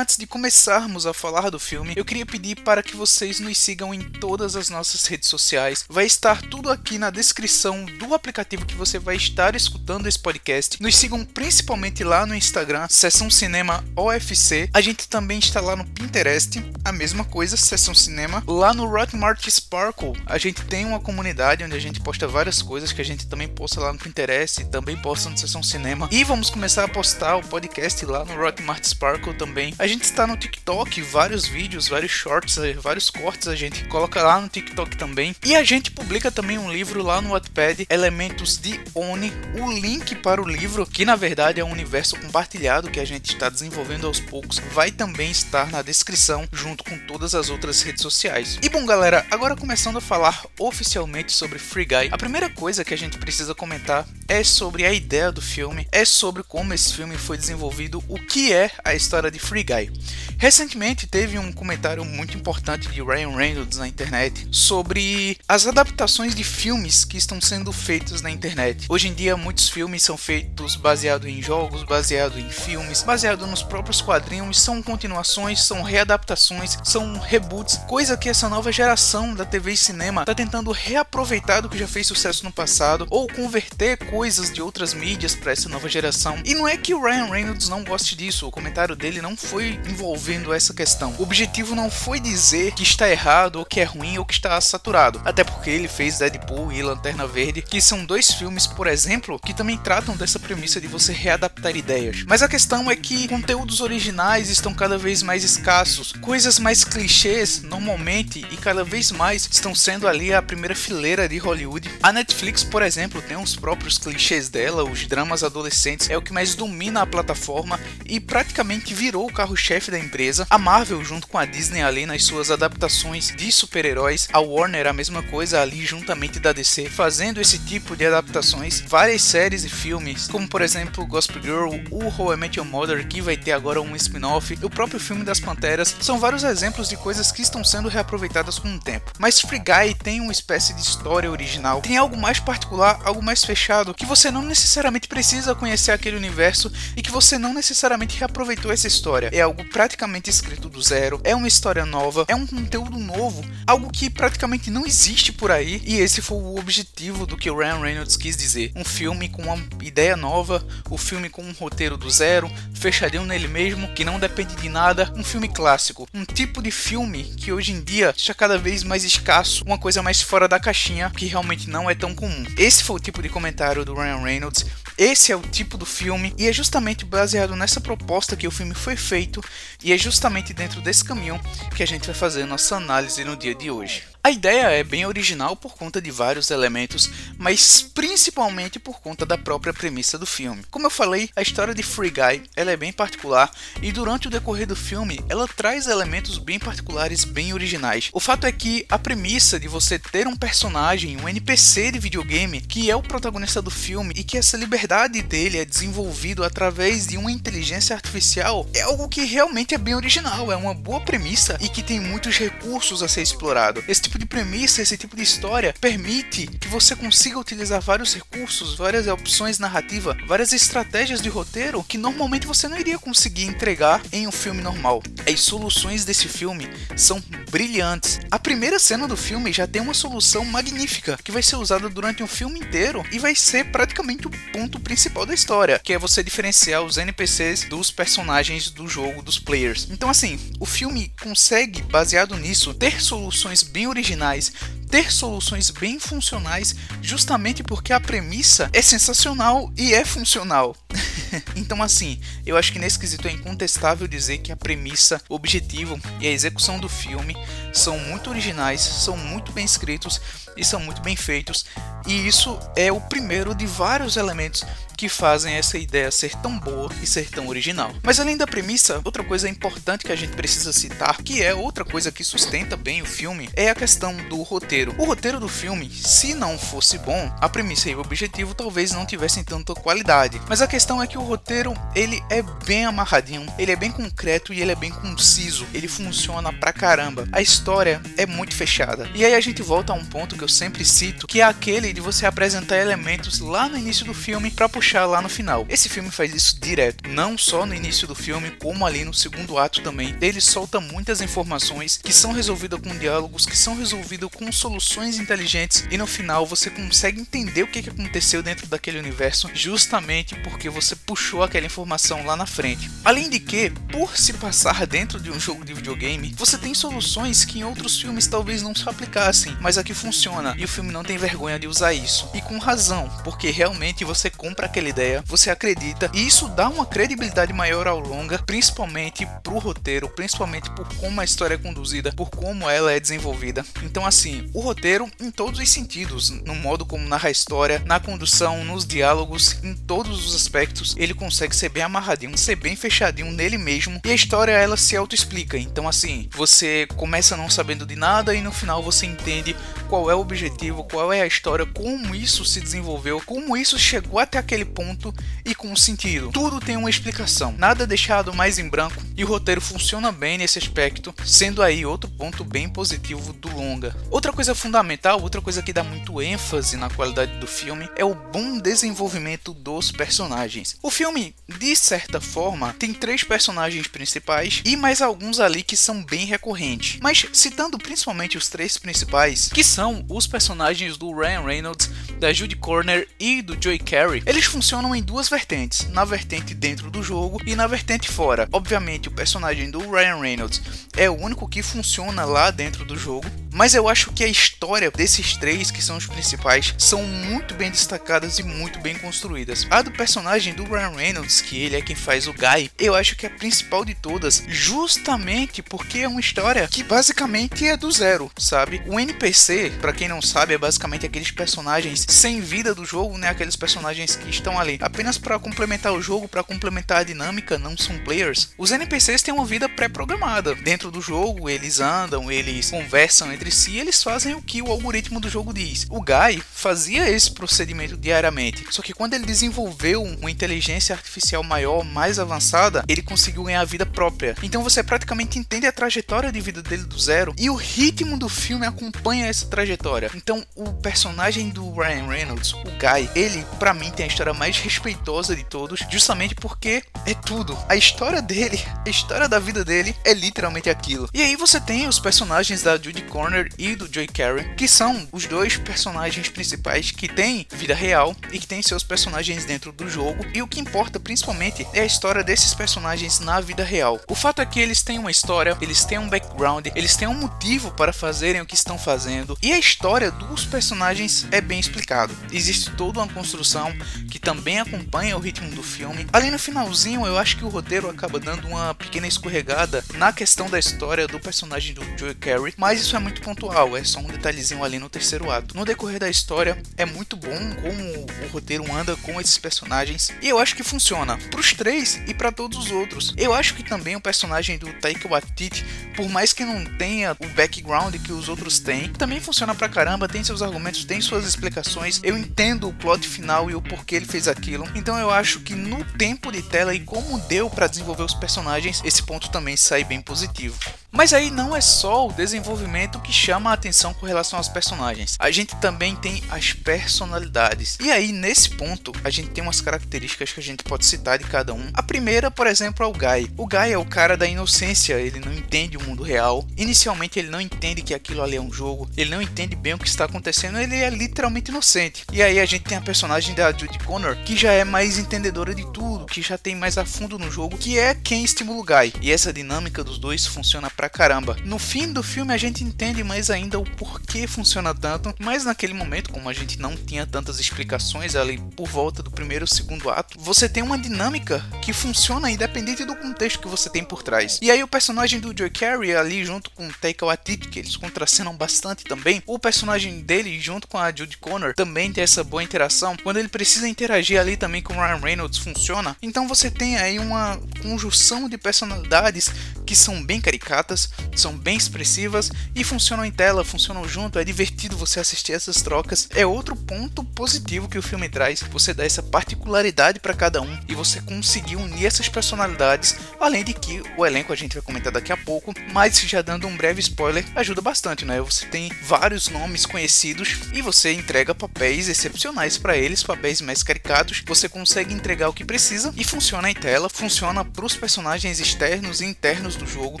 Antes 0.10 0.18
de 0.18 0.26
começarmos 0.26 1.06
a 1.06 1.14
falar 1.14 1.50
do 1.50 1.58
filme, 1.60 1.92
eu 1.94 2.04
queria 2.04 2.26
pedir 2.26 2.56
para 2.62 2.82
que 2.82 2.96
vocês 2.96 3.38
nos 3.38 3.56
sigam 3.56 3.94
em 3.94 4.00
todas 4.00 4.56
as 4.56 4.68
nossas 4.68 5.06
redes 5.06 5.28
sociais. 5.28 5.84
Vai 5.88 6.04
estar 6.04 6.42
tudo 6.42 6.68
aqui 6.68 6.98
na 6.98 7.10
descrição 7.10 7.84
do 7.84 8.12
aplicativo 8.12 8.66
que 8.66 8.74
você 8.74 8.98
vai 8.98 9.14
estar 9.14 9.54
escutando 9.54 10.08
esse 10.08 10.18
podcast. 10.18 10.82
Nos 10.82 10.96
sigam 10.96 11.24
principalmente 11.24 12.02
lá 12.02 12.26
no 12.26 12.34
Instagram, 12.34 12.88
Sessão 12.90 13.30
Cinema 13.30 13.84
OFC. 13.94 14.68
A 14.74 14.80
gente 14.80 15.08
também 15.08 15.38
está 15.38 15.60
lá 15.60 15.76
no 15.76 15.86
Pinterest, 15.86 16.60
a 16.84 16.90
mesma 16.90 17.24
coisa, 17.24 17.56
Sessão 17.56 17.94
Cinema. 17.94 18.42
Lá 18.48 18.74
no 18.74 18.86
Rotmart 18.86 19.48
Sparkle, 19.48 20.20
a 20.26 20.38
gente 20.38 20.64
tem 20.64 20.86
uma 20.86 20.98
comunidade 20.98 21.62
onde 21.62 21.76
a 21.76 21.80
gente 21.80 22.00
posta 22.00 22.26
várias 22.26 22.60
coisas 22.60 22.90
que 22.90 23.00
a 23.00 23.04
gente 23.04 23.28
também 23.28 23.46
posta 23.46 23.80
lá 23.80 23.92
no 23.92 23.98
Pinterest, 24.00 24.64
também 24.64 24.96
posta 24.96 25.30
no 25.30 25.38
Sessão 25.38 25.62
Cinema. 25.62 26.08
E 26.10 26.24
vamos 26.24 26.50
começar 26.50 26.82
a 26.82 26.88
postar 26.88 27.36
o 27.36 27.42
podcast 27.42 28.04
lá 28.06 28.24
no 28.24 28.34
Rotmart 28.34 28.84
Sparkle 28.84 29.34
também. 29.34 29.72
A 29.78 29.86
gente 29.86 29.99
está 30.04 30.26
no 30.26 30.36
TikTok, 30.36 31.02
vários 31.02 31.46
vídeos, 31.46 31.88
vários 31.88 32.12
shorts, 32.12 32.58
eh, 32.58 32.72
vários 32.74 33.10
cortes 33.10 33.48
a 33.48 33.56
gente 33.56 33.84
coloca 33.84 34.22
lá 34.22 34.40
no 34.40 34.48
TikTok 34.48 34.96
também. 34.96 35.34
E 35.44 35.54
a 35.54 35.62
gente 35.62 35.90
publica 35.90 36.30
também 36.30 36.58
um 36.58 36.72
livro 36.72 37.02
lá 37.02 37.20
no 37.20 37.30
Wattpad, 37.30 37.86
Elementos 37.88 38.58
de 38.58 38.80
Oni. 38.94 39.32
O 39.60 39.70
link 39.70 40.14
para 40.16 40.40
o 40.40 40.48
livro, 40.48 40.86
que 40.86 41.04
na 41.04 41.16
verdade 41.16 41.60
é 41.60 41.64
um 41.64 41.72
universo 41.72 42.16
compartilhado 42.18 42.90
que 42.90 43.00
a 43.00 43.04
gente 43.04 43.32
está 43.32 43.48
desenvolvendo 43.48 44.06
aos 44.06 44.20
poucos, 44.20 44.58
vai 44.72 44.90
também 44.90 45.30
estar 45.30 45.70
na 45.70 45.82
descrição 45.82 46.48
junto 46.52 46.84
com 46.84 46.98
todas 47.06 47.34
as 47.34 47.50
outras 47.50 47.82
redes 47.82 48.02
sociais. 48.02 48.58
E 48.62 48.68
bom, 48.68 48.84
galera, 48.86 49.26
agora 49.30 49.56
começando 49.56 49.98
a 49.98 50.00
falar 50.00 50.44
oficialmente 50.58 51.32
sobre 51.32 51.58
Free 51.58 51.84
Guy, 51.84 52.08
a 52.10 52.18
primeira 52.18 52.48
coisa 52.48 52.84
que 52.84 52.94
a 52.94 52.98
gente 52.98 53.18
precisa 53.18 53.54
comentar 53.54 54.06
é 54.30 54.44
sobre 54.44 54.86
a 54.86 54.92
ideia 54.92 55.32
do 55.32 55.42
filme, 55.42 55.88
é 55.90 56.04
sobre 56.04 56.44
como 56.44 56.72
esse 56.72 56.94
filme 56.94 57.18
foi 57.18 57.36
desenvolvido, 57.36 58.00
o 58.06 58.16
que 58.16 58.52
é 58.52 58.70
a 58.84 58.94
história 58.94 59.28
de 59.28 59.40
Free 59.40 59.64
Guy. 59.64 59.90
Recentemente 60.38 61.04
teve 61.04 61.36
um 61.36 61.52
comentário 61.52 62.04
muito 62.04 62.36
importante 62.36 62.88
de 62.88 63.02
Ryan 63.02 63.36
Reynolds 63.36 63.78
na 63.78 63.88
internet 63.88 64.46
sobre 64.52 65.36
as 65.48 65.66
adaptações 65.66 66.32
de 66.32 66.44
filmes 66.44 67.04
que 67.04 67.16
estão 67.16 67.40
sendo 67.40 67.72
feitos 67.72 68.22
na 68.22 68.30
internet. 68.30 68.86
Hoje 68.88 69.08
em 69.08 69.14
dia 69.14 69.36
muitos 69.36 69.68
filmes 69.68 70.04
são 70.04 70.16
feitos 70.16 70.76
baseados 70.76 71.26
em 71.26 71.42
jogos, 71.42 71.82
baseados 71.82 72.38
em 72.38 72.48
filmes, 72.48 73.02
baseados 73.02 73.48
nos 73.48 73.64
próprios 73.64 74.00
quadrinhos, 74.00 74.60
são 74.60 74.80
continuações, 74.80 75.64
são 75.64 75.82
readaptações, 75.82 76.78
são 76.84 77.18
reboots, 77.18 77.78
coisa 77.88 78.16
que 78.16 78.28
essa 78.28 78.48
nova 78.48 78.70
geração 78.70 79.34
da 79.34 79.44
TV 79.44 79.72
e 79.72 79.76
cinema 79.76 80.22
está 80.22 80.36
tentando 80.36 80.70
reaproveitar 80.70 81.62
do 81.62 81.68
que 81.68 81.76
já 81.76 81.88
fez 81.88 82.06
sucesso 82.06 82.44
no 82.44 82.52
passado 82.52 83.08
ou 83.10 83.26
converter 83.26 83.96
coisas 83.96 84.19
de 84.20 84.60
outras 84.60 84.92
mídias 84.92 85.34
para 85.34 85.52
essa 85.52 85.66
nova 85.66 85.88
geração. 85.88 86.38
E 86.44 86.54
não 86.54 86.68
é 86.68 86.76
que 86.76 86.92
o 86.92 87.02
Ryan 87.02 87.24
Reynolds 87.24 87.70
não 87.70 87.82
goste 87.82 88.14
disso, 88.14 88.46
o 88.46 88.50
comentário 88.50 88.94
dele 88.94 89.22
não 89.22 89.34
foi 89.34 89.80
envolvendo 89.88 90.52
essa 90.52 90.74
questão. 90.74 91.14
O 91.18 91.22
objetivo 91.22 91.74
não 91.74 91.90
foi 91.90 92.20
dizer 92.20 92.72
que 92.72 92.82
está 92.82 93.08
errado 93.08 93.56
ou 93.56 93.64
que 93.64 93.80
é 93.80 93.84
ruim 93.84 94.18
ou 94.18 94.26
que 94.26 94.34
está 94.34 94.60
saturado, 94.60 95.22
até 95.24 95.42
porque 95.42 95.70
ele 95.70 95.88
fez 95.88 96.18
Deadpool 96.18 96.70
e 96.70 96.82
Lanterna 96.82 97.26
Verde, 97.26 97.62
que 97.62 97.80
são 97.80 98.04
dois 98.04 98.30
filmes, 98.30 98.66
por 98.66 98.86
exemplo, 98.86 99.38
que 99.38 99.54
também 99.54 99.78
tratam 99.78 100.14
dessa 100.14 100.38
premissa 100.38 100.82
de 100.82 100.86
você 100.86 101.14
readaptar 101.14 101.74
ideias. 101.74 102.22
Mas 102.26 102.42
a 102.42 102.48
questão 102.48 102.90
é 102.90 102.96
que 102.96 103.26
conteúdos 103.26 103.80
originais 103.80 104.50
estão 104.50 104.74
cada 104.74 104.98
vez 104.98 105.22
mais 105.22 105.42
escassos, 105.44 106.12
coisas 106.20 106.58
mais 106.58 106.84
clichês 106.84 107.62
normalmente 107.62 108.46
e 108.50 108.56
cada 108.58 108.84
vez 108.84 109.10
mais 109.10 109.48
estão 109.50 109.74
sendo 109.74 110.06
ali 110.06 110.34
a 110.34 110.42
primeira 110.42 110.74
fileira 110.74 111.26
de 111.26 111.38
Hollywood. 111.38 111.90
A 112.02 112.12
Netflix, 112.12 112.62
por 112.62 112.82
exemplo, 112.82 113.22
tem 113.22 113.38
os 113.38 113.56
próprios 113.56 113.96
clichês 113.96 114.09
dela, 114.50 114.84
os 114.84 115.06
dramas 115.06 115.42
adolescentes, 115.42 116.10
é 116.10 116.16
o 116.16 116.22
que 116.22 116.32
mais 116.32 116.54
domina 116.54 117.02
a 117.02 117.06
plataforma 117.06 117.78
e 118.04 118.18
praticamente 118.18 118.92
virou 118.92 119.26
o 119.26 119.32
carro-chefe 119.32 119.90
da 119.90 119.98
empresa. 119.98 120.46
A 120.50 120.58
Marvel, 120.58 121.04
junto 121.04 121.26
com 121.26 121.38
a 121.38 121.44
Disney 121.44 121.82
ali 121.82 122.06
nas 122.06 122.24
suas 122.24 122.50
adaptações 122.50 123.34
de 123.36 123.50
super-heróis, 123.50 124.28
a 124.32 124.40
Warner 124.40 124.86
a 124.86 124.92
mesma 124.92 125.22
coisa 125.22 125.60
ali 125.60 125.84
juntamente 125.84 126.38
da 126.38 126.52
DC, 126.52 126.88
fazendo 126.88 127.40
esse 127.40 127.58
tipo 127.58 127.96
de 127.96 128.06
adaptações. 128.06 128.80
Várias 128.80 129.22
séries 129.22 129.64
e 129.64 129.68
filmes, 129.68 130.28
como 130.28 130.48
por 130.48 130.62
exemplo 130.62 131.06
Gospel 131.06 131.42
Girl, 131.42 131.74
o 131.90 132.08
How 132.08 132.34
I 132.34 132.36
Met 132.36 132.58
Your 132.58 132.68
Mother, 132.68 133.06
que 133.06 133.20
vai 133.20 133.36
ter 133.36 133.52
agora 133.52 133.80
um 133.80 133.96
spin-off, 133.96 134.58
o 134.62 134.70
próprio 134.70 135.00
filme 135.00 135.24
das 135.24 135.40
Panteras, 135.40 135.96
são 136.00 136.18
vários 136.18 136.44
exemplos 136.44 136.88
de 136.88 136.96
coisas 136.96 137.32
que 137.32 137.42
estão 137.42 137.64
sendo 137.64 137.88
reaproveitadas 137.88 138.58
com 138.58 138.74
o 138.74 138.80
tempo. 138.80 139.12
Mas 139.18 139.40
Free 139.40 139.58
Guy 139.58 139.94
tem 139.94 140.20
uma 140.20 140.32
espécie 140.32 140.74
de 140.74 140.82
história 140.82 141.30
original, 141.30 141.80
tem 141.80 141.96
algo 141.96 142.16
mais 142.16 142.40
particular, 142.40 143.00
algo 143.04 143.22
mais 143.22 143.44
fechado, 143.44 143.94
que 144.00 144.06
você 144.06 144.30
não 144.30 144.40
necessariamente 144.40 145.06
precisa 145.06 145.54
conhecer 145.54 145.92
aquele 145.92 146.16
universo 146.16 146.72
e 146.96 147.02
que 147.02 147.10
você 147.10 147.36
não 147.36 147.52
necessariamente 147.52 148.18
reaproveitou 148.18 148.72
essa 148.72 148.86
história. 148.86 149.28
É 149.30 149.42
algo 149.42 149.62
praticamente 149.62 150.30
escrito 150.30 150.70
do 150.70 150.80
zero, 150.80 151.20
é 151.22 151.36
uma 151.36 151.46
história 151.46 151.84
nova, 151.84 152.24
é 152.26 152.34
um 152.34 152.46
conteúdo 152.46 152.98
novo, 152.98 153.44
algo 153.66 153.90
que 153.92 154.08
praticamente 154.08 154.70
não 154.70 154.86
existe 154.86 155.30
por 155.30 155.50
aí, 155.50 155.82
e 155.84 155.98
esse 155.98 156.22
foi 156.22 156.38
o 156.38 156.58
objetivo 156.58 157.26
do 157.26 157.36
que 157.36 157.50
o 157.50 157.58
Ryan 157.58 157.78
Reynolds 157.78 158.16
quis 158.16 158.38
dizer. 158.38 158.72
Um 158.74 158.86
filme 158.86 159.28
com 159.28 159.42
uma 159.42 159.62
ideia 159.82 160.16
nova, 160.16 160.66
o 160.88 160.94
um 160.94 160.98
filme 160.98 161.28
com 161.28 161.42
um 161.42 161.52
roteiro 161.52 161.98
do 161.98 162.08
zero, 162.08 162.50
fechadinho 162.72 163.26
nele 163.26 163.48
mesmo, 163.48 163.92
que 163.92 164.02
não 164.02 164.18
depende 164.18 164.56
de 164.56 164.70
nada, 164.70 165.12
um 165.14 165.22
filme 165.22 165.46
clássico, 165.46 166.08
um 166.14 166.24
tipo 166.24 166.62
de 166.62 166.70
filme 166.70 167.22
que 167.36 167.52
hoje 167.52 167.72
em 167.72 167.82
dia 167.82 168.14
está 168.16 168.32
cada 168.32 168.56
vez 168.56 168.82
mais 168.82 169.04
escasso, 169.04 169.62
uma 169.66 169.76
coisa 169.76 170.02
mais 170.02 170.22
fora 170.22 170.48
da 170.48 170.58
caixinha, 170.58 171.10
que 171.10 171.26
realmente 171.26 171.68
não 171.68 171.90
é 171.90 171.94
tão 171.94 172.14
comum. 172.14 172.46
Esse 172.56 172.82
foi 172.82 172.96
o 172.96 173.00
tipo 173.00 173.20
de 173.20 173.28
comentário 173.28 173.84
do 173.84 173.89
Ryan 173.94 174.22
Reynolds 174.22 174.64
esse 175.00 175.32
é 175.32 175.36
o 175.36 175.40
tipo 175.40 175.78
do 175.78 175.86
filme 175.86 176.34
e 176.36 176.46
é 176.46 176.52
justamente 176.52 177.06
baseado 177.06 177.56
nessa 177.56 177.80
proposta 177.80 178.36
que 178.36 178.46
o 178.46 178.50
filme 178.50 178.74
foi 178.74 178.96
feito 178.96 179.42
e 179.82 179.94
é 179.94 179.96
justamente 179.96 180.52
dentro 180.52 180.82
desse 180.82 181.02
caminho 181.02 181.40
que 181.74 181.82
a 181.82 181.86
gente 181.86 182.04
vai 182.04 182.14
fazer 182.14 182.44
nossa 182.44 182.76
análise 182.76 183.24
no 183.24 183.34
dia 183.34 183.54
de 183.54 183.70
hoje. 183.70 184.09
A 184.22 184.30
ideia 184.30 184.70
é 184.70 184.84
bem 184.84 185.06
original 185.06 185.56
por 185.56 185.74
conta 185.74 185.98
de 185.98 186.10
vários 186.10 186.50
elementos, 186.50 187.10
mas 187.38 187.80
principalmente 187.80 188.78
por 188.78 189.00
conta 189.00 189.24
da 189.24 189.38
própria 189.38 189.72
premissa 189.72 190.18
do 190.18 190.26
filme. 190.26 190.62
Como 190.70 190.84
eu 190.84 190.90
falei, 190.90 191.30
a 191.34 191.40
história 191.40 191.74
de 191.74 191.82
Free 191.82 192.10
Guy 192.10 192.42
ela 192.54 192.70
é 192.70 192.76
bem 192.76 192.92
particular 192.92 193.50
e 193.80 193.90
durante 193.90 194.28
o 194.28 194.30
decorrer 194.30 194.66
do 194.66 194.76
filme 194.76 195.18
ela 195.26 195.48
traz 195.48 195.86
elementos 195.86 196.36
bem 196.36 196.58
particulares, 196.58 197.24
bem 197.24 197.54
originais. 197.54 198.10
O 198.12 198.20
fato 198.20 198.46
é 198.46 198.52
que 198.52 198.84
a 198.90 198.98
premissa 198.98 199.58
de 199.58 199.68
você 199.68 199.98
ter 199.98 200.26
um 200.26 200.36
personagem, 200.36 201.16
um 201.16 201.26
NPC 201.26 201.90
de 201.90 201.98
videogame, 201.98 202.60
que 202.60 202.90
é 202.90 202.94
o 202.94 203.02
protagonista 203.02 203.62
do 203.62 203.70
filme 203.70 204.12
e 204.14 204.22
que 204.22 204.36
essa 204.36 204.58
liberdade 204.58 205.22
dele 205.22 205.56
é 205.56 205.64
desenvolvido 205.64 206.44
através 206.44 207.06
de 207.06 207.16
uma 207.16 207.32
inteligência 207.32 207.96
artificial 207.96 208.68
é 208.74 208.82
algo 208.82 209.08
que 209.08 209.24
realmente 209.24 209.74
é 209.74 209.78
bem 209.78 209.94
original, 209.94 210.52
é 210.52 210.56
uma 210.56 210.74
boa 210.74 211.00
premissa 211.00 211.56
e 211.58 211.70
que 211.70 211.82
tem 211.82 211.98
muitos 211.98 212.36
recursos 212.36 213.02
a 213.02 213.08
ser 213.08 213.22
explorado. 213.22 213.82
Esse 213.88 214.09
tipo 214.10 214.18
de 214.18 214.26
premissa, 214.26 214.82
esse 214.82 214.96
tipo 214.96 215.14
de 215.14 215.22
história 215.22 215.72
permite 215.80 216.46
que 216.46 216.66
você 216.66 216.96
consiga 216.96 217.38
utilizar 217.38 217.80
vários 217.80 218.12
recursos, 218.12 218.76
várias 218.76 219.06
opções 219.06 219.60
narrativas, 219.60 220.16
várias 220.26 220.52
estratégias 220.52 221.22
de 221.22 221.28
roteiro 221.28 221.84
que 221.84 221.96
normalmente 221.96 222.46
você 222.46 222.66
não 222.66 222.78
iria 222.78 222.98
conseguir 222.98 223.44
entregar 223.44 224.02
em 224.12 224.26
um 224.26 224.32
filme 224.32 224.60
normal. 224.60 225.00
As 225.30 225.40
soluções 225.40 226.04
desse 226.04 226.26
filme 226.26 226.68
são 226.96 227.22
brilhantes. 227.50 228.18
A 228.30 228.38
primeira 228.38 228.78
cena 228.78 229.06
do 229.06 229.16
filme 229.16 229.52
já 229.52 229.66
tem 229.66 229.80
uma 229.80 229.94
solução 229.94 230.44
magnífica 230.44 231.18
que 231.22 231.30
vai 231.30 231.42
ser 231.42 231.56
usada 231.56 231.88
durante 231.88 232.22
um 232.22 232.26
filme 232.26 232.58
inteiro 232.58 233.04
e 233.12 233.18
vai 233.18 233.34
ser 233.36 233.66
praticamente 233.66 234.26
o 234.26 234.30
ponto 234.52 234.80
principal 234.80 235.24
da 235.24 235.34
história, 235.34 235.78
que 235.78 235.92
é 235.92 235.98
você 235.98 236.22
diferenciar 236.22 236.82
os 236.82 236.96
NPCs 236.96 237.68
dos 237.68 237.90
personagens 237.92 238.70
do 238.70 238.88
jogo, 238.88 239.22
dos 239.22 239.38
players. 239.38 239.86
Então 239.90 240.10
assim, 240.10 240.38
o 240.58 240.66
filme 240.66 241.12
consegue, 241.22 241.82
baseado 241.82 242.36
nisso, 242.36 242.74
ter 242.74 243.00
soluções 243.00 243.62
bem 243.62 243.86
originais 244.00 244.52
ter 244.90 245.12
soluções 245.12 245.70
bem 245.70 246.00
funcionais, 246.00 246.74
justamente 247.00 247.62
porque 247.62 247.92
a 247.92 248.00
premissa 248.00 248.68
é 248.72 248.82
sensacional 248.82 249.72
e 249.76 249.94
é 249.94 250.04
funcional. 250.04 250.76
então, 251.54 251.82
assim, 251.82 252.20
eu 252.44 252.56
acho 252.56 252.72
que 252.72 252.78
nesse 252.78 252.98
quesito 252.98 253.28
é 253.28 253.30
incontestável 253.30 254.08
dizer 254.08 254.38
que 254.38 254.50
a 254.50 254.56
premissa, 254.56 255.20
o 255.28 255.34
objetivo 255.34 255.98
e 256.20 256.26
a 256.26 256.30
execução 256.30 256.78
do 256.78 256.88
filme 256.88 257.36
são 257.72 257.98
muito 257.98 258.30
originais, 258.30 258.80
são 258.80 259.16
muito 259.16 259.52
bem 259.52 259.64
escritos 259.64 260.20
e 260.56 260.64
são 260.64 260.80
muito 260.80 261.00
bem 261.00 261.16
feitos. 261.16 261.64
E 262.06 262.26
isso 262.26 262.58
é 262.74 262.90
o 262.90 263.00
primeiro 263.00 263.54
de 263.54 263.66
vários 263.66 264.16
elementos 264.16 264.64
que 265.00 265.08
fazem 265.08 265.54
essa 265.54 265.78
ideia 265.78 266.10
ser 266.10 266.36
tão 266.42 266.58
boa 266.58 266.90
e 267.02 267.06
ser 267.06 267.30
tão 267.30 267.48
original. 267.48 267.90
Mas 268.02 268.20
além 268.20 268.36
da 268.36 268.46
premissa, 268.46 269.00
outra 269.02 269.24
coisa 269.24 269.48
importante 269.48 270.04
que 270.04 270.12
a 270.12 270.16
gente 270.16 270.36
precisa 270.36 270.74
citar, 270.74 271.22
que 271.22 271.42
é 271.42 271.54
outra 271.54 271.86
coisa 271.86 272.12
que 272.12 272.22
sustenta 272.22 272.76
bem 272.76 273.00
o 273.00 273.06
filme, 273.06 273.48
é 273.54 273.70
a 273.70 273.74
questão 273.74 274.14
do 274.28 274.42
roteiro. 274.42 274.79
O 274.98 275.04
roteiro 275.04 275.40
do 275.40 275.48
filme, 275.48 275.90
se 275.90 276.34
não 276.34 276.58
fosse 276.58 276.98
bom, 276.98 277.32
a 277.40 277.48
premissa 277.48 277.90
e 277.90 277.94
o 277.94 278.00
objetivo 278.00 278.54
talvez 278.54 278.92
não 278.92 279.06
tivessem 279.06 279.42
tanta 279.44 279.74
qualidade. 279.74 280.40
Mas 280.48 280.62
a 280.62 280.66
questão 280.66 281.02
é 281.02 281.06
que 281.06 281.18
o 281.18 281.22
roteiro, 281.22 281.74
ele 281.94 282.22
é 282.30 282.42
bem 282.42 282.84
amarradinho, 282.84 283.46
ele 283.58 283.72
é 283.72 283.76
bem 283.76 283.90
concreto 283.90 284.52
e 284.52 284.60
ele 284.60 284.72
é 284.72 284.76
bem 284.76 284.90
conciso. 284.90 285.66
Ele 285.72 285.88
funciona 285.88 286.52
pra 286.52 286.72
caramba. 286.72 287.28
A 287.32 287.40
história 287.40 288.00
é 288.16 288.26
muito 288.26 288.54
fechada. 288.54 289.08
E 289.14 289.24
aí 289.24 289.34
a 289.34 289.40
gente 289.40 289.62
volta 289.62 289.92
a 289.92 289.96
um 289.96 290.04
ponto 290.04 290.36
que 290.36 290.44
eu 290.44 290.48
sempre 290.48 290.84
cito, 290.84 291.26
que 291.26 291.40
é 291.40 291.44
aquele 291.44 291.92
de 291.92 292.00
você 292.00 292.26
apresentar 292.26 292.76
elementos 292.76 293.40
lá 293.40 293.68
no 293.68 293.78
início 293.78 294.04
do 294.04 294.14
filme 294.14 294.50
para 294.50 294.68
puxar 294.68 295.00
puxar 295.00 295.06
lá 295.06 295.20
no 295.20 295.28
final. 295.28 295.66
Esse 295.68 295.88
filme 295.88 296.10
faz 296.10 296.34
isso 296.34 296.58
direto, 296.58 297.08
não 297.08 297.38
só 297.38 297.64
no 297.64 297.74
início 297.74 298.08
do 298.08 298.14
filme, 298.14 298.50
como 298.50 298.84
ali 298.84 299.04
no 299.04 299.14
segundo 299.14 299.58
ato 299.58 299.82
também. 299.82 300.16
Ele 300.20 300.40
solta 300.40 300.80
muitas 300.80 301.20
informações 301.20 301.98
que 301.98 302.12
são 302.12 302.32
resolvidas 302.32 302.80
com 302.80 302.96
diálogos, 302.98 303.46
que 303.46 303.56
são 303.56 303.76
resolvidas 303.76 304.30
com 304.32 304.50
soluções 304.50 304.69
inteligentes 305.18 305.84
e 305.90 305.96
no 305.96 306.06
final 306.06 306.46
você 306.46 306.70
consegue 306.70 307.20
entender 307.20 307.62
o 307.62 307.66
que 307.66 307.88
aconteceu 307.88 308.42
dentro 308.42 308.66
daquele 308.66 308.98
universo 308.98 309.50
justamente 309.54 310.34
porque 310.36 310.68
você 310.68 310.94
puxou 310.94 311.42
aquela 311.42 311.66
informação 311.66 312.24
lá 312.24 312.36
na 312.36 312.46
frente. 312.46 312.90
Além 313.04 313.28
de 313.28 313.40
que, 313.40 313.70
por 313.90 314.16
se 314.16 314.32
passar 314.34 314.86
dentro 314.86 315.18
de 315.18 315.30
um 315.30 315.40
jogo 315.40 315.64
de 315.64 315.74
videogame, 315.74 316.34
você 316.36 316.58
tem 316.58 316.74
soluções 316.74 317.44
que 317.44 317.60
em 317.60 317.64
outros 317.64 318.00
filmes 318.00 318.26
talvez 318.26 318.62
não 318.62 318.74
se 318.74 318.88
aplicassem, 318.88 319.56
mas 319.60 319.78
aqui 319.78 319.94
funciona 319.94 320.54
e 320.58 320.64
o 320.64 320.68
filme 320.68 320.92
não 320.92 321.02
tem 321.02 321.18
vergonha 321.18 321.58
de 321.58 321.66
usar 321.66 321.92
isso. 321.92 322.28
E 322.34 322.40
com 322.40 322.58
razão, 322.58 323.10
porque 323.24 323.50
realmente 323.50 324.04
você 324.04 324.30
compra 324.30 324.66
aquela 324.66 324.88
ideia, 324.88 325.24
você 325.26 325.50
acredita, 325.50 326.10
e 326.14 326.26
isso 326.26 326.48
dá 326.48 326.68
uma 326.68 326.86
credibilidade 326.86 327.52
maior 327.52 327.86
ao 327.86 327.98
longa, 327.98 328.38
principalmente 328.38 329.26
pro 329.42 329.58
roteiro, 329.58 330.08
principalmente 330.08 330.70
por 330.70 330.88
como 330.96 331.20
a 331.20 331.24
história 331.24 331.54
é 331.54 331.58
conduzida, 331.58 332.12
por 332.12 332.30
como 332.30 332.68
ela 332.68 332.92
é 332.92 333.00
desenvolvida. 333.00 333.64
Então, 333.82 334.04
assim, 334.04 334.48
o 334.60 334.62
roteiro 334.62 335.10
em 335.18 335.30
todos 335.30 335.58
os 335.58 335.70
sentidos, 335.70 336.30
no 336.30 336.54
modo 336.54 336.84
como 336.84 337.08
narra 337.08 337.28
a 337.28 337.32
história, 337.32 337.82
na 337.86 337.98
condução, 337.98 338.62
nos 338.62 338.86
diálogos, 338.86 339.56
em 339.64 339.74
todos 339.74 340.26
os 340.26 340.34
aspectos, 340.34 340.94
ele 340.98 341.14
consegue 341.14 341.56
ser 341.56 341.70
bem 341.70 341.82
amarradinho, 341.82 342.36
ser 342.36 342.56
bem 342.56 342.76
fechadinho 342.76 343.32
nele 343.32 343.56
mesmo, 343.56 344.00
e 344.04 344.10
a 344.10 344.14
história 344.14 344.52
ela 344.52 344.76
se 344.76 344.94
auto-explica. 344.96 345.56
Então, 345.56 345.88
assim, 345.88 346.28
você 346.32 346.86
começa 346.96 347.36
não 347.36 347.48
sabendo 347.48 347.86
de 347.86 347.96
nada 347.96 348.34
e 348.34 348.42
no 348.42 348.52
final 348.52 348.82
você 348.82 349.06
entende 349.06 349.56
qual 349.90 350.08
é 350.08 350.14
o 350.14 350.20
objetivo, 350.20 350.84
qual 350.84 351.12
é 351.12 351.20
a 351.20 351.26
história, 351.26 351.66
como 351.66 352.14
isso 352.14 352.44
se 352.44 352.60
desenvolveu, 352.60 353.20
como 353.26 353.56
isso 353.56 353.76
chegou 353.76 354.20
até 354.20 354.38
aquele 354.38 354.64
ponto 354.64 355.12
e 355.44 355.52
com 355.52 355.74
sentido. 355.74 356.30
Tudo 356.30 356.60
tem 356.60 356.76
uma 356.76 356.88
explicação, 356.88 357.52
nada 357.58 357.84
deixado 357.84 358.32
mais 358.32 358.56
em 358.56 358.68
branco 358.68 359.02
e 359.16 359.24
o 359.24 359.26
roteiro 359.26 359.60
funciona 359.60 360.12
bem 360.12 360.38
nesse 360.38 360.60
aspecto, 360.60 361.12
sendo 361.26 361.60
aí 361.60 361.84
outro 361.84 362.08
ponto 362.08 362.44
bem 362.44 362.68
positivo 362.68 363.32
do 363.32 363.48
longa. 363.52 363.96
Outra 364.12 364.32
coisa 364.32 364.54
fundamental, 364.54 365.20
outra 365.20 365.40
coisa 365.40 365.60
que 365.60 365.72
dá 365.72 365.82
muito 365.82 366.22
ênfase 366.22 366.76
na 366.76 366.88
qualidade 366.88 367.40
do 367.40 367.48
filme 367.48 367.90
é 367.96 368.04
o 368.04 368.14
bom 368.14 368.58
desenvolvimento 368.58 369.52
dos 369.52 369.90
personagens. 369.90 370.76
O 370.80 370.90
filme, 370.90 371.34
de 371.48 371.74
certa 371.74 372.20
forma, 372.20 372.72
tem 372.78 372.94
três 372.94 373.24
personagens 373.24 373.88
principais 373.88 374.62
e 374.64 374.76
mais 374.76 375.02
alguns 375.02 375.40
ali 375.40 375.64
que 375.64 375.76
são 375.76 376.04
bem 376.04 376.26
recorrentes, 376.26 377.00
mas 377.02 377.26
citando 377.32 377.76
principalmente 377.76 378.38
os 378.38 378.48
três 378.48 378.78
principais, 378.78 379.48
que 379.52 379.64
são 379.64 379.79
os 380.08 380.26
personagens 380.26 380.96
do 380.96 381.12
Ryan 381.12 381.42
Reynolds, 381.42 381.90
da 382.18 382.32
Judy 382.32 382.54
Corner 382.54 383.08
e 383.18 383.40
do 383.40 383.56
Joey 383.58 383.78
Carey, 383.78 384.22
eles 384.26 384.44
funcionam 384.44 384.94
em 384.94 385.02
duas 385.02 385.28
vertentes, 385.28 385.88
na 385.88 386.04
vertente 386.04 386.54
dentro 386.54 386.90
do 386.90 387.02
jogo 387.02 387.40
e 387.46 387.56
na 387.56 387.66
vertente 387.66 388.10
fora. 388.10 388.46
Obviamente, 388.52 389.08
o 389.08 389.12
personagem 389.12 389.70
do 389.70 389.78
Ryan 389.90 390.20
Reynolds 390.20 390.62
é 390.96 391.08
o 391.08 391.14
único 391.14 391.48
que 391.48 391.62
funciona 391.62 392.24
lá 392.24 392.50
dentro 392.50 392.84
do 392.84 392.96
jogo, 392.96 393.26
mas 393.52 393.74
eu 393.74 393.88
acho 393.88 394.12
que 394.12 394.24
a 394.24 394.28
história 394.28 394.90
desses 394.90 395.36
três, 395.36 395.70
que 395.70 395.82
são 395.82 395.96
os 395.96 396.06
principais, 396.06 396.74
são 396.78 397.02
muito 397.02 397.54
bem 397.54 397.70
destacadas 397.70 398.38
e 398.38 398.42
muito 398.42 398.78
bem 398.80 398.96
construídas. 398.96 399.66
A 399.70 399.82
do 399.82 399.90
personagem 399.90 400.54
do 400.54 400.64
Ryan 400.64 400.96
Reynolds, 400.96 401.40
que 401.40 401.58
ele 401.62 401.76
é 401.76 401.82
quem 401.82 401.96
faz 401.96 402.26
o 402.26 402.32
Guy, 402.32 402.70
eu 402.78 402.94
acho 402.94 403.16
que 403.16 403.26
é 403.26 403.28
a 403.28 403.32
principal 403.32 403.84
de 403.84 403.94
todas, 403.94 404.42
justamente 404.48 405.62
porque 405.62 406.00
é 406.00 406.08
uma 406.08 406.20
história 406.20 406.68
que 406.68 406.82
basicamente 406.82 407.66
é 407.66 407.76
do 407.76 407.90
zero, 407.90 408.30
sabe? 408.38 408.82
O 408.86 408.98
NPC, 408.98 409.72
para 409.80 409.92
quem 409.92 410.08
não 410.08 410.22
sabe, 410.22 410.54
é 410.54 410.58
basicamente 410.58 411.06
aqueles 411.06 411.30
personagens 411.30 412.04
sem 412.08 412.40
vida 412.40 412.74
do 412.74 412.84
jogo, 412.84 413.18
né? 413.18 413.28
Aqueles 413.28 413.56
personagens 413.56 414.16
que 414.16 414.30
estão 414.30 414.58
ali 414.58 414.78
apenas 414.80 415.18
para 415.18 415.38
complementar 415.38 415.92
o 415.92 416.02
jogo, 416.02 416.28
para 416.28 416.42
complementar 416.42 416.98
a 416.98 417.04
dinâmica, 417.04 417.58
não 417.58 417.76
são 417.76 417.98
players. 417.98 418.50
Os 418.56 418.70
NPCs 418.70 419.22
têm 419.22 419.34
uma 419.34 419.44
vida 419.44 419.68
pré-programada. 419.68 420.54
Dentro 420.54 420.90
do 420.90 421.00
jogo, 421.00 421.48
eles 421.48 421.80
andam, 421.80 422.30
eles 422.30 422.70
conversam 422.70 423.32
entre 423.40 423.50
si, 423.50 423.78
eles 423.78 424.02
fazem 424.02 424.34
o 424.34 424.42
que 424.42 424.60
o 424.60 424.70
algoritmo 424.70 425.18
do 425.18 425.30
jogo 425.30 425.54
diz. 425.54 425.86
O 425.88 426.02
Guy 426.02 426.42
fazia 426.52 427.08
esse 427.08 427.30
procedimento 427.30 427.96
diariamente, 427.96 428.66
só 428.70 428.82
que 428.82 428.92
quando 428.92 429.14
ele 429.14 429.24
desenvolveu 429.24 430.02
uma 430.02 430.30
inteligência 430.30 430.94
artificial 430.94 431.42
maior, 431.42 431.82
mais 431.82 432.18
avançada, 432.18 432.84
ele 432.86 433.00
conseguiu 433.00 433.44
ganhar 433.44 433.64
vida 433.64 433.86
própria. 433.86 434.36
Então 434.42 434.62
você 434.62 434.82
praticamente 434.82 435.38
entende 435.38 435.66
a 435.66 435.72
trajetória 435.72 436.30
de 436.30 436.38
vida 436.38 436.62
dele 436.62 436.84
do 436.84 436.98
zero 436.98 437.34
e 437.38 437.48
o 437.48 437.54
ritmo 437.54 438.18
do 438.18 438.28
filme 438.28 438.66
acompanha 438.66 439.26
essa 439.26 439.46
trajetória. 439.46 440.10
Então 440.14 440.44
o 440.54 440.74
personagem 440.74 441.48
do 441.48 441.72
Ryan 441.72 442.08
Reynolds, 442.08 442.52
o 442.52 442.62
Guy, 442.62 443.08
ele 443.14 443.46
para 443.58 443.72
mim 443.72 443.90
tem 443.90 444.04
a 444.04 444.08
história 444.08 444.34
mais 444.34 444.58
respeitosa 444.58 445.34
de 445.34 445.44
todos, 445.44 445.80
justamente 445.90 446.34
porque 446.34 446.82
é 447.12 447.14
tudo. 447.14 447.58
A 447.68 447.76
história 447.76 448.22
dele, 448.22 448.60
a 448.86 448.88
história 448.88 449.28
da 449.28 449.38
vida 449.38 449.64
dele 449.64 449.96
é 450.04 450.14
literalmente 450.14 450.70
aquilo. 450.70 451.08
E 451.12 451.22
aí 451.22 451.36
você 451.36 451.60
tem 451.60 451.88
os 451.88 451.98
personagens 451.98 452.62
da 452.62 452.76
Judy 452.76 453.02
Corner 453.02 453.48
e 453.58 453.74
do 453.74 453.92
Joey 453.92 454.06
Carey, 454.06 454.54
que 454.54 454.68
são 454.68 455.08
os 455.12 455.26
dois 455.26 455.56
personagens 455.56 456.28
principais 456.28 456.90
que 456.90 457.08
têm 457.08 457.46
vida 457.52 457.74
real 457.74 458.14
e 458.32 458.38
que 458.38 458.46
têm 458.46 458.62
seus 458.62 458.82
personagens 458.82 459.44
dentro 459.44 459.72
do 459.72 459.88
jogo. 459.88 460.24
E 460.34 460.42
o 460.42 460.46
que 460.46 460.60
importa 460.60 461.00
principalmente 461.00 461.66
é 461.72 461.80
a 461.80 461.86
história 461.86 462.22
desses 462.22 462.54
personagens 462.54 463.18
na 463.18 463.40
vida 463.40 463.64
real. 463.64 464.00
O 464.08 464.14
fato 464.14 464.40
é 464.40 464.46
que 464.46 464.60
eles 464.60 464.82
têm 464.82 464.98
uma 464.98 465.10
história, 465.10 465.56
eles 465.60 465.84
têm 465.84 465.98
um 465.98 466.08
background, 466.08 466.68
eles 466.74 466.96
têm 466.96 467.08
um 467.08 467.14
motivo 467.14 467.70
para 467.72 467.92
fazerem 467.92 468.40
o 468.40 468.46
que 468.46 468.54
estão 468.54 468.78
fazendo. 468.78 469.36
E 469.42 469.52
a 469.52 469.58
história 469.58 470.10
dos 470.10 470.44
personagens 470.44 471.26
é 471.30 471.40
bem 471.40 471.58
explicado. 471.58 472.16
Existe 472.32 472.70
toda 472.72 473.00
uma 473.00 473.12
construção 473.12 473.72
que 474.10 474.18
também 474.18 474.60
acompanha 474.60 475.16
o 475.16 475.20
ritmo 475.20 475.50
do 475.50 475.62
filme. 475.62 476.06
Ali 476.12 476.30
no 476.30 476.38
finalzinho, 476.38 476.99
eu 477.06 477.18
acho 477.18 477.36
que 477.36 477.44
o 477.44 477.48
roteiro 477.48 477.88
acaba 477.88 478.18
dando 478.18 478.46
uma 478.48 478.74
pequena 478.74 479.06
escorregada 479.06 479.84
na 479.94 480.12
questão 480.12 480.48
da 480.48 480.58
história 480.58 481.06
do 481.06 481.20
personagem 481.20 481.74
do 481.74 481.82
Joe 481.98 482.14
Carey, 482.14 482.54
mas 482.56 482.80
isso 482.80 482.96
é 482.96 482.98
muito 482.98 483.20
pontual, 483.20 483.76
é 483.76 483.84
só 483.84 484.00
um 484.00 484.06
detalhezinho 484.06 484.64
ali 484.64 484.78
no 484.78 484.88
terceiro 484.88 485.30
ato. 485.30 485.56
No 485.56 485.64
decorrer 485.64 485.98
da 485.98 486.08
história, 486.08 486.60
é 486.76 486.84
muito 486.84 487.16
bom 487.16 487.38
como 487.60 488.24
o 488.24 488.28
roteiro 488.32 488.70
anda 488.72 488.96
com 488.96 489.20
esses 489.20 489.38
personagens 489.38 490.12
e 490.22 490.28
eu 490.28 490.38
acho 490.38 490.56
que 490.56 490.62
funciona 490.62 491.16
para 491.30 491.40
os 491.40 491.52
três 491.52 492.00
e 492.06 492.14
para 492.14 492.32
todos 492.32 492.58
os 492.58 492.70
outros. 492.70 493.14
Eu 493.16 493.32
acho 493.34 493.54
que 493.54 493.62
também 493.62 493.96
o 493.96 494.00
personagem 494.00 494.58
do 494.58 494.72
Taika 494.74 495.08
Waititi, 495.08 495.64
por 495.96 496.08
mais 496.08 496.32
que 496.32 496.44
não 496.44 496.64
tenha 496.76 497.16
o 497.18 497.26
background 497.28 497.94
que 497.96 498.12
os 498.12 498.28
outros 498.28 498.58
têm, 498.58 498.88
também 498.92 499.20
funciona 499.20 499.54
pra 499.54 499.68
caramba, 499.68 500.08
tem 500.08 500.24
seus 500.24 500.42
argumentos, 500.42 500.84
tem 500.84 501.00
suas 501.00 501.26
explicações. 501.26 502.00
Eu 502.02 502.16
entendo 502.16 502.68
o 502.68 502.72
plot 502.72 503.06
final 503.06 503.50
e 503.50 503.54
o 503.54 503.62
porquê 503.62 503.96
ele 503.96 504.06
fez 504.06 504.28
aquilo. 504.28 504.68
Então 504.74 504.98
eu 504.98 505.10
acho 505.10 505.40
que 505.40 505.54
no 505.54 505.84
tempo 505.84 506.30
de 506.32 506.42
tela 506.42 506.74
como 506.84 507.18
deu 507.20 507.48
para 507.50 507.66
desenvolver 507.66 508.02
os 508.02 508.14
personagens, 508.14 508.82
esse 508.84 509.02
ponto 509.02 509.30
também 509.30 509.56
sai 509.56 509.84
bem 509.84 510.00
positivo. 510.00 510.58
Mas 511.00 511.14
aí 511.14 511.30
não 511.30 511.56
é 511.56 511.62
só 511.62 512.06
o 512.06 512.12
desenvolvimento 512.12 513.00
que 513.00 513.10
chama 513.10 513.48
a 513.48 513.54
atenção 513.54 513.94
com 513.94 514.04
relação 514.04 514.38
aos 514.38 514.50
personagens. 514.50 515.16
A 515.18 515.30
gente 515.30 515.56
também 515.56 515.96
tem 515.96 516.22
as 516.28 516.52
personalidades. 516.52 517.78
E 517.80 517.90
aí 517.90 518.12
nesse 518.12 518.50
ponto 518.50 518.92
a 519.02 519.08
gente 519.08 519.30
tem 519.30 519.42
umas 519.42 519.62
características 519.62 520.30
que 520.30 520.40
a 520.40 520.42
gente 520.42 520.62
pode 520.62 520.84
citar 520.84 521.16
de 521.16 521.24
cada 521.24 521.54
um. 521.54 521.70
A 521.72 521.82
primeira, 521.82 522.30
por 522.30 522.46
exemplo, 522.46 522.84
é 522.84 522.86
o 522.86 522.92
Guy. 522.92 523.32
O 523.38 523.46
Guy 523.46 523.72
é 523.72 523.78
o 523.78 523.84
cara 523.86 524.14
da 524.14 524.26
inocência, 524.26 525.00
ele 525.00 525.20
não 525.20 525.32
entende 525.32 525.78
o 525.78 525.82
mundo 525.82 526.02
real. 526.02 526.46
Inicialmente 526.54 527.18
ele 527.18 527.30
não 527.30 527.40
entende 527.40 527.80
que 527.80 527.94
aquilo 527.94 528.22
ali 528.22 528.36
é 528.36 528.40
um 528.42 528.52
jogo, 528.52 528.86
ele 528.94 529.08
não 529.08 529.22
entende 529.22 529.56
bem 529.56 529.72
o 529.72 529.78
que 529.78 529.88
está 529.88 530.04
acontecendo, 530.04 530.58
ele 530.58 530.76
é 530.76 530.90
literalmente 530.90 531.50
inocente. 531.50 532.04
E 532.12 532.22
aí 532.22 532.38
a 532.38 532.44
gente 532.44 532.64
tem 532.64 532.76
a 532.76 532.82
personagem 532.82 533.34
da 533.34 533.50
Judy 533.50 533.78
Connor, 533.86 534.16
que 534.26 534.36
já 534.36 534.52
é 534.52 534.64
mais 534.64 534.98
entendedora 534.98 535.54
de 535.54 535.64
tudo, 535.72 536.04
que 536.04 536.20
já 536.20 536.36
tem 536.36 536.54
mais 536.54 536.76
a 536.76 536.84
fundo 536.84 537.18
no 537.18 537.30
jogo, 537.30 537.56
que 537.56 537.78
é 537.78 537.94
quem 537.94 538.22
estimula 538.22 538.60
o 538.60 538.64
Guy. 538.64 538.92
E 539.00 539.10
essa 539.10 539.32
dinâmica 539.32 539.82
dos 539.82 539.98
dois 539.98 540.26
funciona 540.26 540.68
pra 540.68 540.89
caramba. 540.90 541.36
No 541.44 541.58
fim 541.58 541.92
do 541.92 542.02
filme 542.02 542.32
a 542.32 542.36
gente 542.36 542.64
entende 542.64 543.02
mais 543.02 543.30
ainda 543.30 543.58
o 543.58 543.64
porquê 543.64 544.26
funciona 544.26 544.74
tanto, 544.74 545.14
mas 545.18 545.44
naquele 545.44 545.72
momento, 545.72 546.10
como 546.10 546.28
a 546.28 546.32
gente 546.32 546.58
não 546.58 546.76
tinha 546.76 547.06
tantas 547.06 547.40
explicações 547.40 548.16
ali 548.16 548.38
por 548.56 548.68
volta 548.68 549.02
do 549.02 549.10
primeiro 549.10 549.44
e 549.44 549.48
segundo 549.48 549.90
ato, 549.90 550.18
você 550.18 550.48
tem 550.48 550.62
uma 550.62 550.78
dinâmica 550.78 551.44
que 551.62 551.72
funciona 551.72 552.30
independente 552.30 552.84
do 552.84 552.96
contexto 552.96 553.40
que 553.40 553.48
você 553.48 553.70
tem 553.70 553.84
por 553.84 554.02
trás. 554.02 554.38
E 554.42 554.50
aí 554.50 554.62
o 554.62 554.68
personagem 554.68 555.20
do 555.20 555.36
Joe 555.36 555.50
Carey 555.50 555.94
ali 555.94 556.24
junto 556.24 556.50
com 556.50 556.66
o 556.66 556.72
Taika 556.72 557.06
Waititi, 557.06 557.48
que 557.48 557.58
eles 557.58 557.76
contracenam 557.76 558.36
bastante 558.36 558.84
também, 558.84 559.22
o 559.26 559.38
personagem 559.38 560.00
dele 560.00 560.40
junto 560.40 560.68
com 560.68 560.78
a 560.78 560.94
Judy 560.94 561.16
Connor 561.18 561.54
também 561.54 561.92
tem 561.92 562.04
essa 562.04 562.22
boa 562.22 562.42
interação. 562.42 562.96
Quando 563.02 563.18
ele 563.18 563.28
precisa 563.28 563.68
interagir 563.68 564.20
ali 564.20 564.36
também 564.36 564.62
com 564.62 564.74
o 564.74 564.76
Ryan 564.76 564.96
Reynolds 564.96 565.38
funciona. 565.38 565.96
Então 566.02 566.28
você 566.28 566.50
tem 566.50 566.76
aí 566.76 566.98
uma 566.98 567.38
conjunção 567.62 568.28
de 568.28 568.38
personalidades 568.38 569.30
que 569.66 569.74
são 569.74 570.02
bem 570.02 570.20
caricatas, 570.20 570.69
são 571.14 571.36
bem 571.36 571.56
expressivas 571.56 572.30
e 572.54 572.64
funcionam 572.64 573.04
em 573.04 573.10
tela, 573.10 573.44
funcionam 573.44 573.88
junto, 573.88 574.18
é 574.18 574.24
divertido 574.24 574.76
você 574.76 575.00
assistir 575.00 575.32
essas 575.32 575.62
trocas. 575.62 576.08
É 576.14 576.24
outro 576.26 576.54
ponto 576.54 577.02
positivo 577.04 577.68
que 577.68 577.78
o 577.78 577.82
filme 577.82 578.08
traz, 578.08 578.42
você 578.50 578.72
dá 578.74 578.84
essa 578.84 579.02
particularidade 579.02 580.00
para 580.00 580.14
cada 580.14 580.40
um 580.40 580.58
e 580.68 580.74
você 580.74 581.00
conseguir 581.00 581.56
unir 581.56 581.86
essas 581.86 582.08
personalidades, 582.08 582.96
além 583.18 583.44
de 583.44 583.54
que 583.54 583.82
o 583.96 584.06
elenco 584.06 584.32
a 584.32 584.36
gente 584.36 584.54
vai 584.54 584.62
comentar 584.62 584.92
daqui 584.92 585.12
a 585.12 585.16
pouco, 585.16 585.54
mas 585.72 585.98
já 586.00 586.22
dando 586.22 586.46
um 586.46 586.56
breve 586.56 586.80
spoiler, 586.80 587.24
ajuda 587.34 587.60
bastante, 587.60 588.04
né? 588.04 588.20
Você 588.20 588.46
tem 588.46 588.70
vários 588.82 589.28
nomes 589.28 589.66
conhecidos 589.66 590.36
e 590.52 590.62
você 590.62 590.92
entrega 590.92 591.34
papéis 591.34 591.88
excepcionais 591.88 592.58
para 592.58 592.76
eles, 592.76 593.02
papéis 593.02 593.40
mais 593.40 593.62
caricatos, 593.62 594.22
você 594.26 594.48
consegue 594.48 594.94
entregar 594.94 595.28
o 595.28 595.32
que 595.32 595.44
precisa 595.44 595.92
e 595.96 596.04
funciona 596.04 596.50
em 596.50 596.54
tela, 596.54 596.88
funciona 596.88 597.44
para 597.44 597.64
os 597.64 597.76
personagens 597.76 598.40
externos 598.40 599.00
e 599.00 599.04
internos 599.04 599.56
do 599.56 599.66
jogo. 599.66 600.00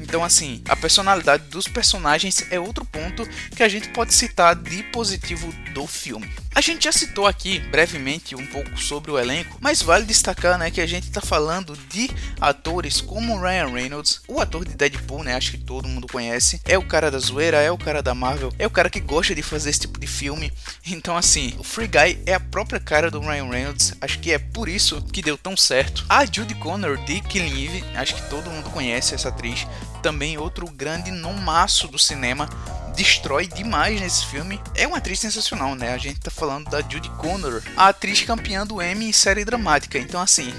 Então, 0.00 0.24
assim, 0.24 0.55
a 0.68 0.76
personalidade 0.76 1.44
dos 1.44 1.68
personagens 1.68 2.44
é 2.50 2.58
outro 2.58 2.84
ponto 2.84 3.26
que 3.54 3.62
a 3.62 3.68
gente 3.68 3.88
pode 3.90 4.14
citar 4.14 4.54
de 4.54 4.82
positivo 4.84 5.52
do 5.72 5.86
filme. 5.86 6.45
A 6.56 6.62
gente 6.62 6.84
já 6.84 6.92
citou 6.92 7.26
aqui 7.26 7.58
brevemente 7.58 8.34
um 8.34 8.46
pouco 8.46 8.78
sobre 8.78 9.10
o 9.10 9.18
elenco, 9.18 9.58
mas 9.60 9.82
vale 9.82 10.06
destacar 10.06 10.56
né, 10.56 10.70
que 10.70 10.80
a 10.80 10.86
gente 10.86 11.02
está 11.02 11.20
falando 11.20 11.76
de 11.90 12.08
atores 12.40 12.98
como 12.98 13.38
Ryan 13.38 13.66
Reynolds, 13.66 14.22
o 14.26 14.40
ator 14.40 14.64
de 14.64 14.74
Deadpool, 14.74 15.22
né, 15.22 15.34
acho 15.34 15.50
que 15.50 15.58
todo 15.58 15.86
mundo 15.86 16.06
conhece, 16.10 16.58
é 16.64 16.78
o 16.78 16.82
cara 16.82 17.10
da 17.10 17.18
zoeira, 17.18 17.60
é 17.60 17.70
o 17.70 17.76
cara 17.76 18.02
da 18.02 18.14
Marvel, 18.14 18.54
é 18.58 18.66
o 18.66 18.70
cara 18.70 18.88
que 18.88 19.00
gosta 19.00 19.34
de 19.34 19.42
fazer 19.42 19.68
esse 19.68 19.80
tipo 19.80 20.00
de 20.00 20.06
filme. 20.06 20.50
Então, 20.86 21.14
assim, 21.14 21.54
o 21.58 21.62
Free 21.62 21.88
Guy 21.88 22.22
é 22.24 22.32
a 22.32 22.40
própria 22.40 22.80
cara 22.80 23.10
do 23.10 23.20
Ryan 23.20 23.50
Reynolds, 23.50 23.92
acho 24.00 24.18
que 24.18 24.32
é 24.32 24.38
por 24.38 24.66
isso 24.66 25.02
que 25.12 25.20
deu 25.20 25.36
tão 25.36 25.58
certo. 25.58 26.06
A 26.08 26.24
Judy 26.24 26.54
Connor 26.54 26.96
de 27.04 27.20
Killing 27.20 27.66
Eve, 27.66 27.84
acho 27.94 28.14
que 28.14 28.30
todo 28.30 28.50
mundo 28.50 28.70
conhece 28.70 29.14
essa 29.14 29.28
atriz, 29.28 29.66
também 30.02 30.38
outro 30.38 30.66
grande 30.70 31.10
nomaço 31.10 31.86
do 31.86 31.98
cinema 31.98 32.48
destrói 32.96 33.46
demais 33.46 34.00
nesse 34.00 34.26
filme. 34.26 34.60
É 34.74 34.86
uma 34.86 34.96
atriz 34.96 35.20
sensacional, 35.20 35.74
né? 35.74 35.92
A 35.92 35.98
gente 35.98 36.18
tá 36.18 36.30
falando 36.30 36.68
da 36.70 36.80
Judy 36.80 37.10
Connor, 37.10 37.62
a 37.76 37.88
atriz 37.88 38.22
campeã 38.22 38.66
do 38.66 38.82
Emmy 38.82 39.08
em 39.08 39.12
série 39.12 39.44
dramática. 39.44 39.98
Então, 39.98 40.20
assim, 40.20 40.52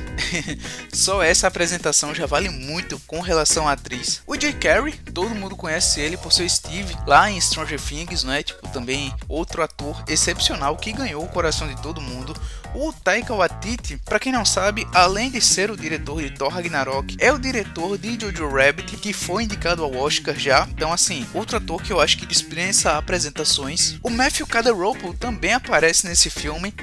só 0.94 1.24
essa 1.24 1.48
apresentação 1.48 2.14
já 2.14 2.26
vale 2.26 2.50
muito 2.50 3.00
com 3.08 3.20
relação 3.20 3.68
à 3.68 3.72
atriz. 3.74 4.22
O 4.28 4.40
Jay 4.40 4.54
Carey, 4.54 4.94
todo 5.14 5.36
mundo 5.36 5.56
conhece 5.56 6.00
ele 6.00 6.16
por 6.16 6.32
ser 6.32 6.48
Steve 6.50 6.96
lá 7.08 7.30
em 7.30 7.42
Stranger 7.42 7.82
Things, 7.82 8.24
né? 8.24 8.44
Tipo, 8.44 8.68
também 8.70 9.14
outro 9.28 9.64
ator 9.64 10.04
excepcional 10.08 10.78
que 10.78 10.94
ganhou 10.94 11.24
o 11.24 11.30
coração 11.30 11.68
de 11.68 11.82
todo 11.82 12.00
mundo. 12.00 12.40
O 12.76 12.94
Taika 12.94 13.34
Waititi, 13.34 13.98
para 14.06 14.20
quem 14.20 14.32
não 14.32 14.46
sabe, 14.46 14.88
além 14.94 15.32
de 15.32 15.42
ser 15.42 15.72
o 15.72 15.78
diretor 15.78 16.22
de 16.22 16.30
Thor 16.30 16.50
Ragnarok, 16.50 17.16
é 17.20 17.32
o 17.32 17.40
diretor 17.40 17.98
de 17.98 18.20
Jojo 18.20 18.50
Rabbit, 18.50 18.98
que 18.98 19.14
foi 19.14 19.44
indicado 19.44 19.84
ao 19.84 19.96
Oscar 19.96 20.36
já. 20.38 20.68
Então, 20.70 20.94
assim, 20.94 21.26
outro 21.34 21.58
ator 21.58 21.82
que 21.82 21.92
eu 21.92 22.00
acho 22.00 22.18
que 22.18 22.27
dispensa 22.28 22.98
apresentações. 22.98 23.98
O 24.04 24.10
Matthew 24.10 24.48
Caderople 24.48 25.16
também 25.16 25.54
aparece 25.54 26.08
nesse 26.08 26.30
filme. 26.30 26.74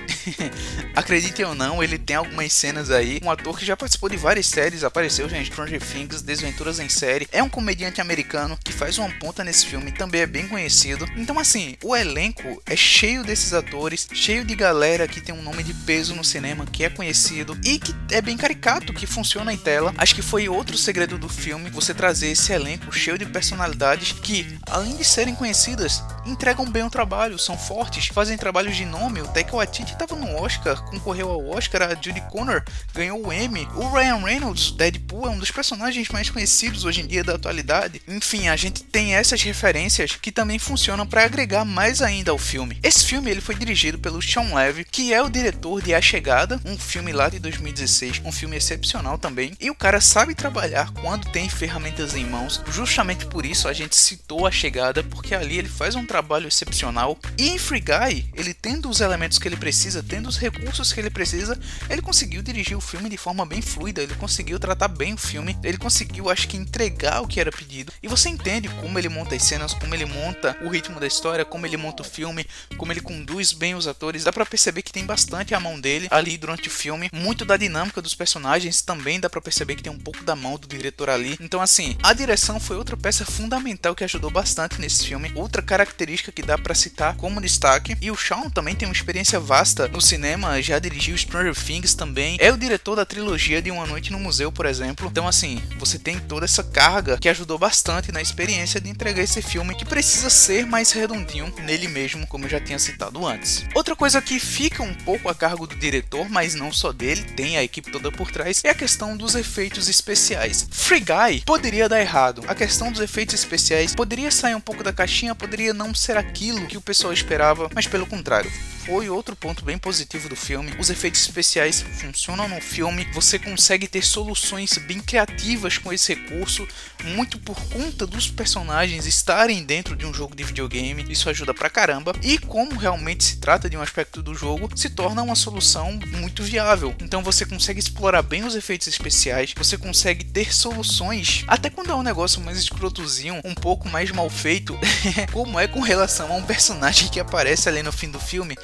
Acreditem 0.94 1.44
ou 1.44 1.54
não, 1.54 1.82
ele 1.82 1.98
tem 1.98 2.16
algumas 2.16 2.52
cenas 2.52 2.90
aí. 2.90 3.20
Um 3.22 3.30
ator 3.30 3.58
que 3.58 3.64
já 3.64 3.76
participou 3.76 4.08
de 4.08 4.16
várias 4.16 4.46
séries, 4.46 4.84
apareceu 4.84 5.28
em 5.28 5.44
Stranger 5.44 5.80
Things, 5.80 6.22
Desventuras 6.22 6.78
em 6.78 6.88
Série. 6.88 7.28
É 7.30 7.42
um 7.42 7.48
comediante 7.48 8.00
americano 8.00 8.58
que 8.62 8.72
faz 8.72 8.98
uma 8.98 9.10
ponta 9.18 9.44
nesse 9.44 9.66
filme, 9.66 9.92
também 9.92 10.22
é 10.22 10.26
bem 10.26 10.48
conhecido. 10.48 11.06
Então, 11.16 11.38
assim, 11.38 11.76
o 11.82 11.94
elenco 11.94 12.62
é 12.66 12.76
cheio 12.76 13.22
desses 13.22 13.52
atores, 13.52 14.08
cheio 14.12 14.44
de 14.44 14.54
galera 14.54 15.06
que 15.06 15.20
tem 15.20 15.34
um 15.34 15.42
nome 15.42 15.62
de 15.62 15.74
peso 15.74 16.14
no 16.14 16.24
cinema, 16.24 16.66
que 16.66 16.84
é 16.84 16.90
conhecido 16.90 17.58
e 17.64 17.78
que 17.78 17.94
é 18.10 18.20
bem 18.20 18.36
caricato, 18.36 18.92
que 18.92 19.06
funciona 19.06 19.52
em 19.52 19.56
tela. 19.56 19.94
Acho 19.98 20.14
que 20.14 20.22
foi 20.22 20.48
outro 20.48 20.76
segredo 20.76 21.18
do 21.18 21.28
filme, 21.28 21.70
você 21.70 21.92
trazer 21.92 22.28
esse 22.28 22.52
elenco 22.52 22.92
cheio 22.92 23.18
de 23.18 23.26
personalidades 23.26 24.12
que, 24.12 24.58
além 24.66 24.96
de 24.96 25.04
serem 25.04 25.33
conhecidas, 25.34 26.04
entregam 26.26 26.64
bem 26.64 26.82
o 26.82 26.90
trabalho, 26.90 27.38
são 27.38 27.56
fortes, 27.56 28.06
fazem 28.08 28.36
trabalhos 28.36 28.76
de 28.76 28.84
nome. 28.84 29.20
O 29.20 29.28
Taika 29.28 29.56
Waititi 29.56 29.92
estava 29.92 30.16
no 30.16 30.36
Oscar, 30.36 30.82
concorreu 30.84 31.30
ao 31.30 31.48
Oscar, 31.48 31.82
a 31.82 31.94
Judy 31.94 32.20
Connor 32.30 32.62
ganhou 32.94 33.26
o 33.26 33.32
Emmy. 33.32 33.68
O 33.74 33.88
Ryan 33.92 34.18
Reynolds, 34.18 34.70
Deadpool, 34.72 35.26
é 35.26 35.30
um 35.30 35.38
dos 35.38 35.50
personagens 35.50 36.08
mais 36.08 36.30
conhecidos 36.30 36.84
hoje 36.84 37.00
em 37.00 37.06
dia 37.06 37.24
da 37.24 37.34
atualidade. 37.34 38.00
Enfim, 38.06 38.48
a 38.48 38.56
gente 38.56 38.82
tem 38.82 39.14
essas 39.14 39.42
referências 39.42 40.16
que 40.16 40.32
também 40.32 40.58
funcionam 40.58 41.06
para 41.06 41.24
agregar 41.24 41.64
mais 41.64 42.00
ainda 42.02 42.30
ao 42.30 42.38
filme. 42.38 42.78
Esse 42.82 43.04
filme 43.04 43.30
ele 43.30 43.40
foi 43.40 43.54
dirigido 43.54 43.98
pelo 43.98 44.22
Sean 44.22 44.54
Levy, 44.54 44.84
que 44.84 45.12
é 45.12 45.22
o 45.22 45.28
diretor 45.28 45.82
de 45.82 45.94
A 45.94 46.00
Chegada, 46.00 46.60
um 46.64 46.78
filme 46.78 47.12
lá 47.12 47.28
de 47.28 47.38
2016, 47.38 48.22
um 48.24 48.32
filme 48.32 48.56
excepcional 48.56 49.18
também. 49.18 49.54
E 49.60 49.70
o 49.70 49.74
cara 49.74 50.00
sabe 50.00 50.34
trabalhar 50.34 50.90
quando 50.92 51.30
tem 51.30 51.48
ferramentas 51.48 52.14
em 52.14 52.24
mãos. 52.24 52.62
Justamente 52.68 53.26
por 53.26 53.44
isso 53.44 53.68
a 53.68 53.72
gente 53.72 53.96
citou 53.96 54.46
A 54.46 54.50
Chegada, 54.50 55.02
porque 55.02 55.34
ali 55.34 55.58
ele 55.58 55.68
faz 55.68 55.94
um 55.94 56.06
trabalho 56.14 56.46
excepcional. 56.46 57.18
E 57.36 57.48
em 57.48 57.58
Free 57.58 57.80
Guy, 57.80 58.30
ele 58.34 58.54
tendo 58.54 58.88
os 58.88 59.00
elementos 59.00 59.36
que 59.36 59.48
ele 59.48 59.56
precisa, 59.56 60.00
tendo 60.00 60.28
os 60.28 60.38
recursos 60.38 60.92
que 60.92 61.00
ele 61.00 61.10
precisa, 61.10 61.58
ele 61.90 62.00
conseguiu 62.00 62.40
dirigir 62.40 62.76
o 62.76 62.80
filme 62.80 63.08
de 63.08 63.16
forma 63.16 63.44
bem 63.44 63.60
fluida, 63.60 64.00
ele 64.00 64.14
conseguiu 64.14 64.60
tratar 64.60 64.86
bem 64.86 65.14
o 65.14 65.18
filme, 65.18 65.58
ele 65.64 65.76
conseguiu, 65.76 66.30
acho 66.30 66.46
que, 66.46 66.56
entregar 66.56 67.20
o 67.20 67.26
que 67.26 67.40
era 67.40 67.50
pedido. 67.50 67.92
E 68.00 68.06
você 68.06 68.28
entende 68.28 68.68
como 68.80 68.96
ele 68.96 69.08
monta 69.08 69.34
as 69.34 69.42
cenas, 69.42 69.74
como 69.74 69.92
ele 69.92 70.04
monta 70.04 70.56
o 70.62 70.68
ritmo 70.68 71.00
da 71.00 71.06
história, 71.06 71.44
como 71.44 71.66
ele 71.66 71.76
monta 71.76 72.04
o 72.04 72.06
filme, 72.06 72.46
como 72.76 72.92
ele 72.92 73.00
conduz 73.00 73.52
bem 73.52 73.74
os 73.74 73.88
atores. 73.88 74.22
Dá 74.22 74.32
pra 74.32 74.46
perceber 74.46 74.82
que 74.82 74.92
tem 74.92 75.04
bastante 75.04 75.52
a 75.52 75.58
mão 75.58 75.80
dele 75.80 76.06
ali 76.12 76.38
durante 76.38 76.68
o 76.68 76.70
filme. 76.70 77.10
Muito 77.12 77.44
da 77.44 77.56
dinâmica 77.56 78.00
dos 78.00 78.14
personagens 78.14 78.82
também 78.82 79.18
dá 79.18 79.28
pra 79.28 79.40
perceber 79.40 79.74
que 79.74 79.82
tem 79.82 79.92
um 79.92 79.98
pouco 79.98 80.22
da 80.22 80.36
mão 80.36 80.56
do 80.56 80.68
diretor 80.68 81.10
ali. 81.10 81.36
Então, 81.40 81.60
assim, 81.60 81.96
a 82.04 82.12
direção 82.12 82.60
foi 82.60 82.76
outra 82.76 82.96
peça 82.96 83.24
fundamental 83.24 83.96
que 83.96 84.04
ajudou 84.04 84.30
bastante 84.30 84.80
nesse 84.80 85.04
filme. 85.04 85.32
Outra 85.34 85.60
característica 85.60 86.03
que 86.32 86.42
dá 86.42 86.58
para 86.58 86.74
citar 86.74 87.16
como 87.16 87.40
destaque. 87.40 87.96
E 88.00 88.10
o 88.10 88.16
Shawn 88.16 88.50
também 88.50 88.74
tem 88.74 88.86
uma 88.86 88.94
experiência 88.94 89.40
vasta 89.40 89.88
no 89.88 90.00
cinema, 90.00 90.60
já 90.60 90.78
dirigiu 90.78 91.16
Stranger 91.16 91.54
Things 91.54 91.94
também. 91.94 92.36
É 92.40 92.52
o 92.52 92.56
diretor 92.56 92.96
da 92.96 93.04
trilogia 93.04 93.62
de 93.62 93.70
Uma 93.70 93.86
Noite 93.86 94.12
no 94.12 94.18
Museu, 94.18 94.52
por 94.52 94.66
exemplo. 94.66 95.08
Então, 95.10 95.26
assim, 95.26 95.62
você 95.78 95.98
tem 95.98 96.18
toda 96.18 96.44
essa 96.44 96.62
carga 96.62 97.18
que 97.18 97.28
ajudou 97.28 97.58
bastante 97.58 98.12
na 98.12 98.20
experiência 98.20 98.80
de 98.80 98.90
entregar 98.90 99.22
esse 99.22 99.40
filme 99.40 99.74
que 99.74 99.84
precisa 99.84 100.28
ser 100.28 100.66
mais 100.66 100.92
redondinho 100.92 101.52
nele 101.62 101.88
mesmo, 101.88 102.26
como 102.26 102.44
eu 102.44 102.50
já 102.50 102.60
tinha 102.60 102.78
citado 102.78 103.26
antes. 103.26 103.64
Outra 103.74 103.96
coisa 103.96 104.20
que 104.20 104.38
fica 104.38 104.82
um 104.82 104.94
pouco 104.94 105.28
a 105.28 105.34
cargo 105.34 105.66
do 105.66 105.76
diretor, 105.76 106.28
mas 106.28 106.54
não 106.54 106.72
só 106.72 106.92
dele, 106.92 107.22
tem 107.22 107.56
a 107.56 107.62
equipe 107.62 107.90
toda 107.90 108.10
por 108.10 108.30
trás, 108.30 108.60
é 108.64 108.70
a 108.70 108.74
questão 108.74 109.16
dos 109.16 109.34
efeitos 109.34 109.88
especiais. 109.88 110.66
Free 110.70 111.00
Guy 111.00 111.42
poderia 111.46 111.88
dar 111.88 112.00
errado. 112.00 112.42
A 112.46 112.54
questão 112.54 112.90
dos 112.90 113.00
efeitos 113.00 113.34
especiais 113.34 113.94
poderia 113.94 114.30
sair 114.30 114.54
um 114.54 114.60
pouco 114.60 114.82
da 114.82 114.92
caixinha, 114.92 115.34
poderia 115.34 115.72
não 115.72 115.93
ser 115.94 116.16
aquilo 116.16 116.66
que 116.66 116.76
o 116.76 116.80
pessoal 116.80 117.12
esperava, 117.12 117.70
mas 117.74 117.86
pelo 117.86 118.06
contrário, 118.06 118.50
foi 118.84 119.08
outro 119.08 119.34
ponto 119.34 119.64
bem 119.64 119.78
positivo 119.78 120.28
do 120.28 120.36
filme. 120.36 120.74
Os 120.78 120.90
efeitos 120.90 121.20
especiais 121.22 121.80
funcionam 121.80 122.48
no 122.48 122.60
filme, 122.60 123.06
você 123.14 123.38
consegue 123.38 123.88
ter 123.88 124.02
soluções 124.02 124.76
bem 124.78 125.00
criativas 125.00 125.78
com 125.78 125.92
esse 125.92 126.14
recurso, 126.14 126.68
muito 127.02 127.38
por 127.38 127.58
conta 127.68 128.06
dos 128.06 128.30
personagens 128.30 129.06
estarem 129.06 129.64
dentro 129.64 129.96
de 129.96 130.04
um 130.04 130.12
jogo 130.12 130.36
de 130.36 130.44
videogame. 130.44 131.06
Isso 131.08 131.30
ajuda 131.30 131.54
pra 131.54 131.70
caramba. 131.70 132.12
E 132.22 132.38
como 132.38 132.76
realmente 132.76 133.24
se 133.24 133.36
trata 133.38 133.70
de 133.70 133.76
um 133.76 133.80
aspecto 133.80 134.22
do 134.22 134.34
jogo, 134.34 134.68
se 134.76 134.90
torna 134.90 135.22
uma 135.22 135.34
solução 135.34 135.98
muito 136.18 136.42
viável. 136.42 136.94
Então 137.00 137.22
você 137.22 137.46
consegue 137.46 137.80
explorar 137.80 138.22
bem 138.22 138.44
os 138.44 138.54
efeitos 138.54 138.86
especiais, 138.86 139.54
você 139.56 139.78
consegue 139.78 140.24
ter 140.24 140.54
soluções, 140.54 141.44
até 141.48 141.70
quando 141.70 141.90
é 141.90 141.94
um 141.94 142.02
negócio 142.02 142.40
mais 142.40 142.58
escrotozinho, 142.58 143.40
um 143.44 143.54
pouco 143.54 143.88
mais 143.88 144.10
mal 144.10 144.28
feito, 144.28 144.78
como 145.32 145.58
é 145.58 145.66
com 145.66 145.80
relação 145.80 146.30
a 146.32 146.36
um 146.36 146.42
personagem 146.42 147.08
que 147.08 147.20
aparece 147.20 147.68
ali 147.68 147.82
no 147.82 147.92
fim 147.92 148.10
do 148.10 148.20
filme 148.20 148.56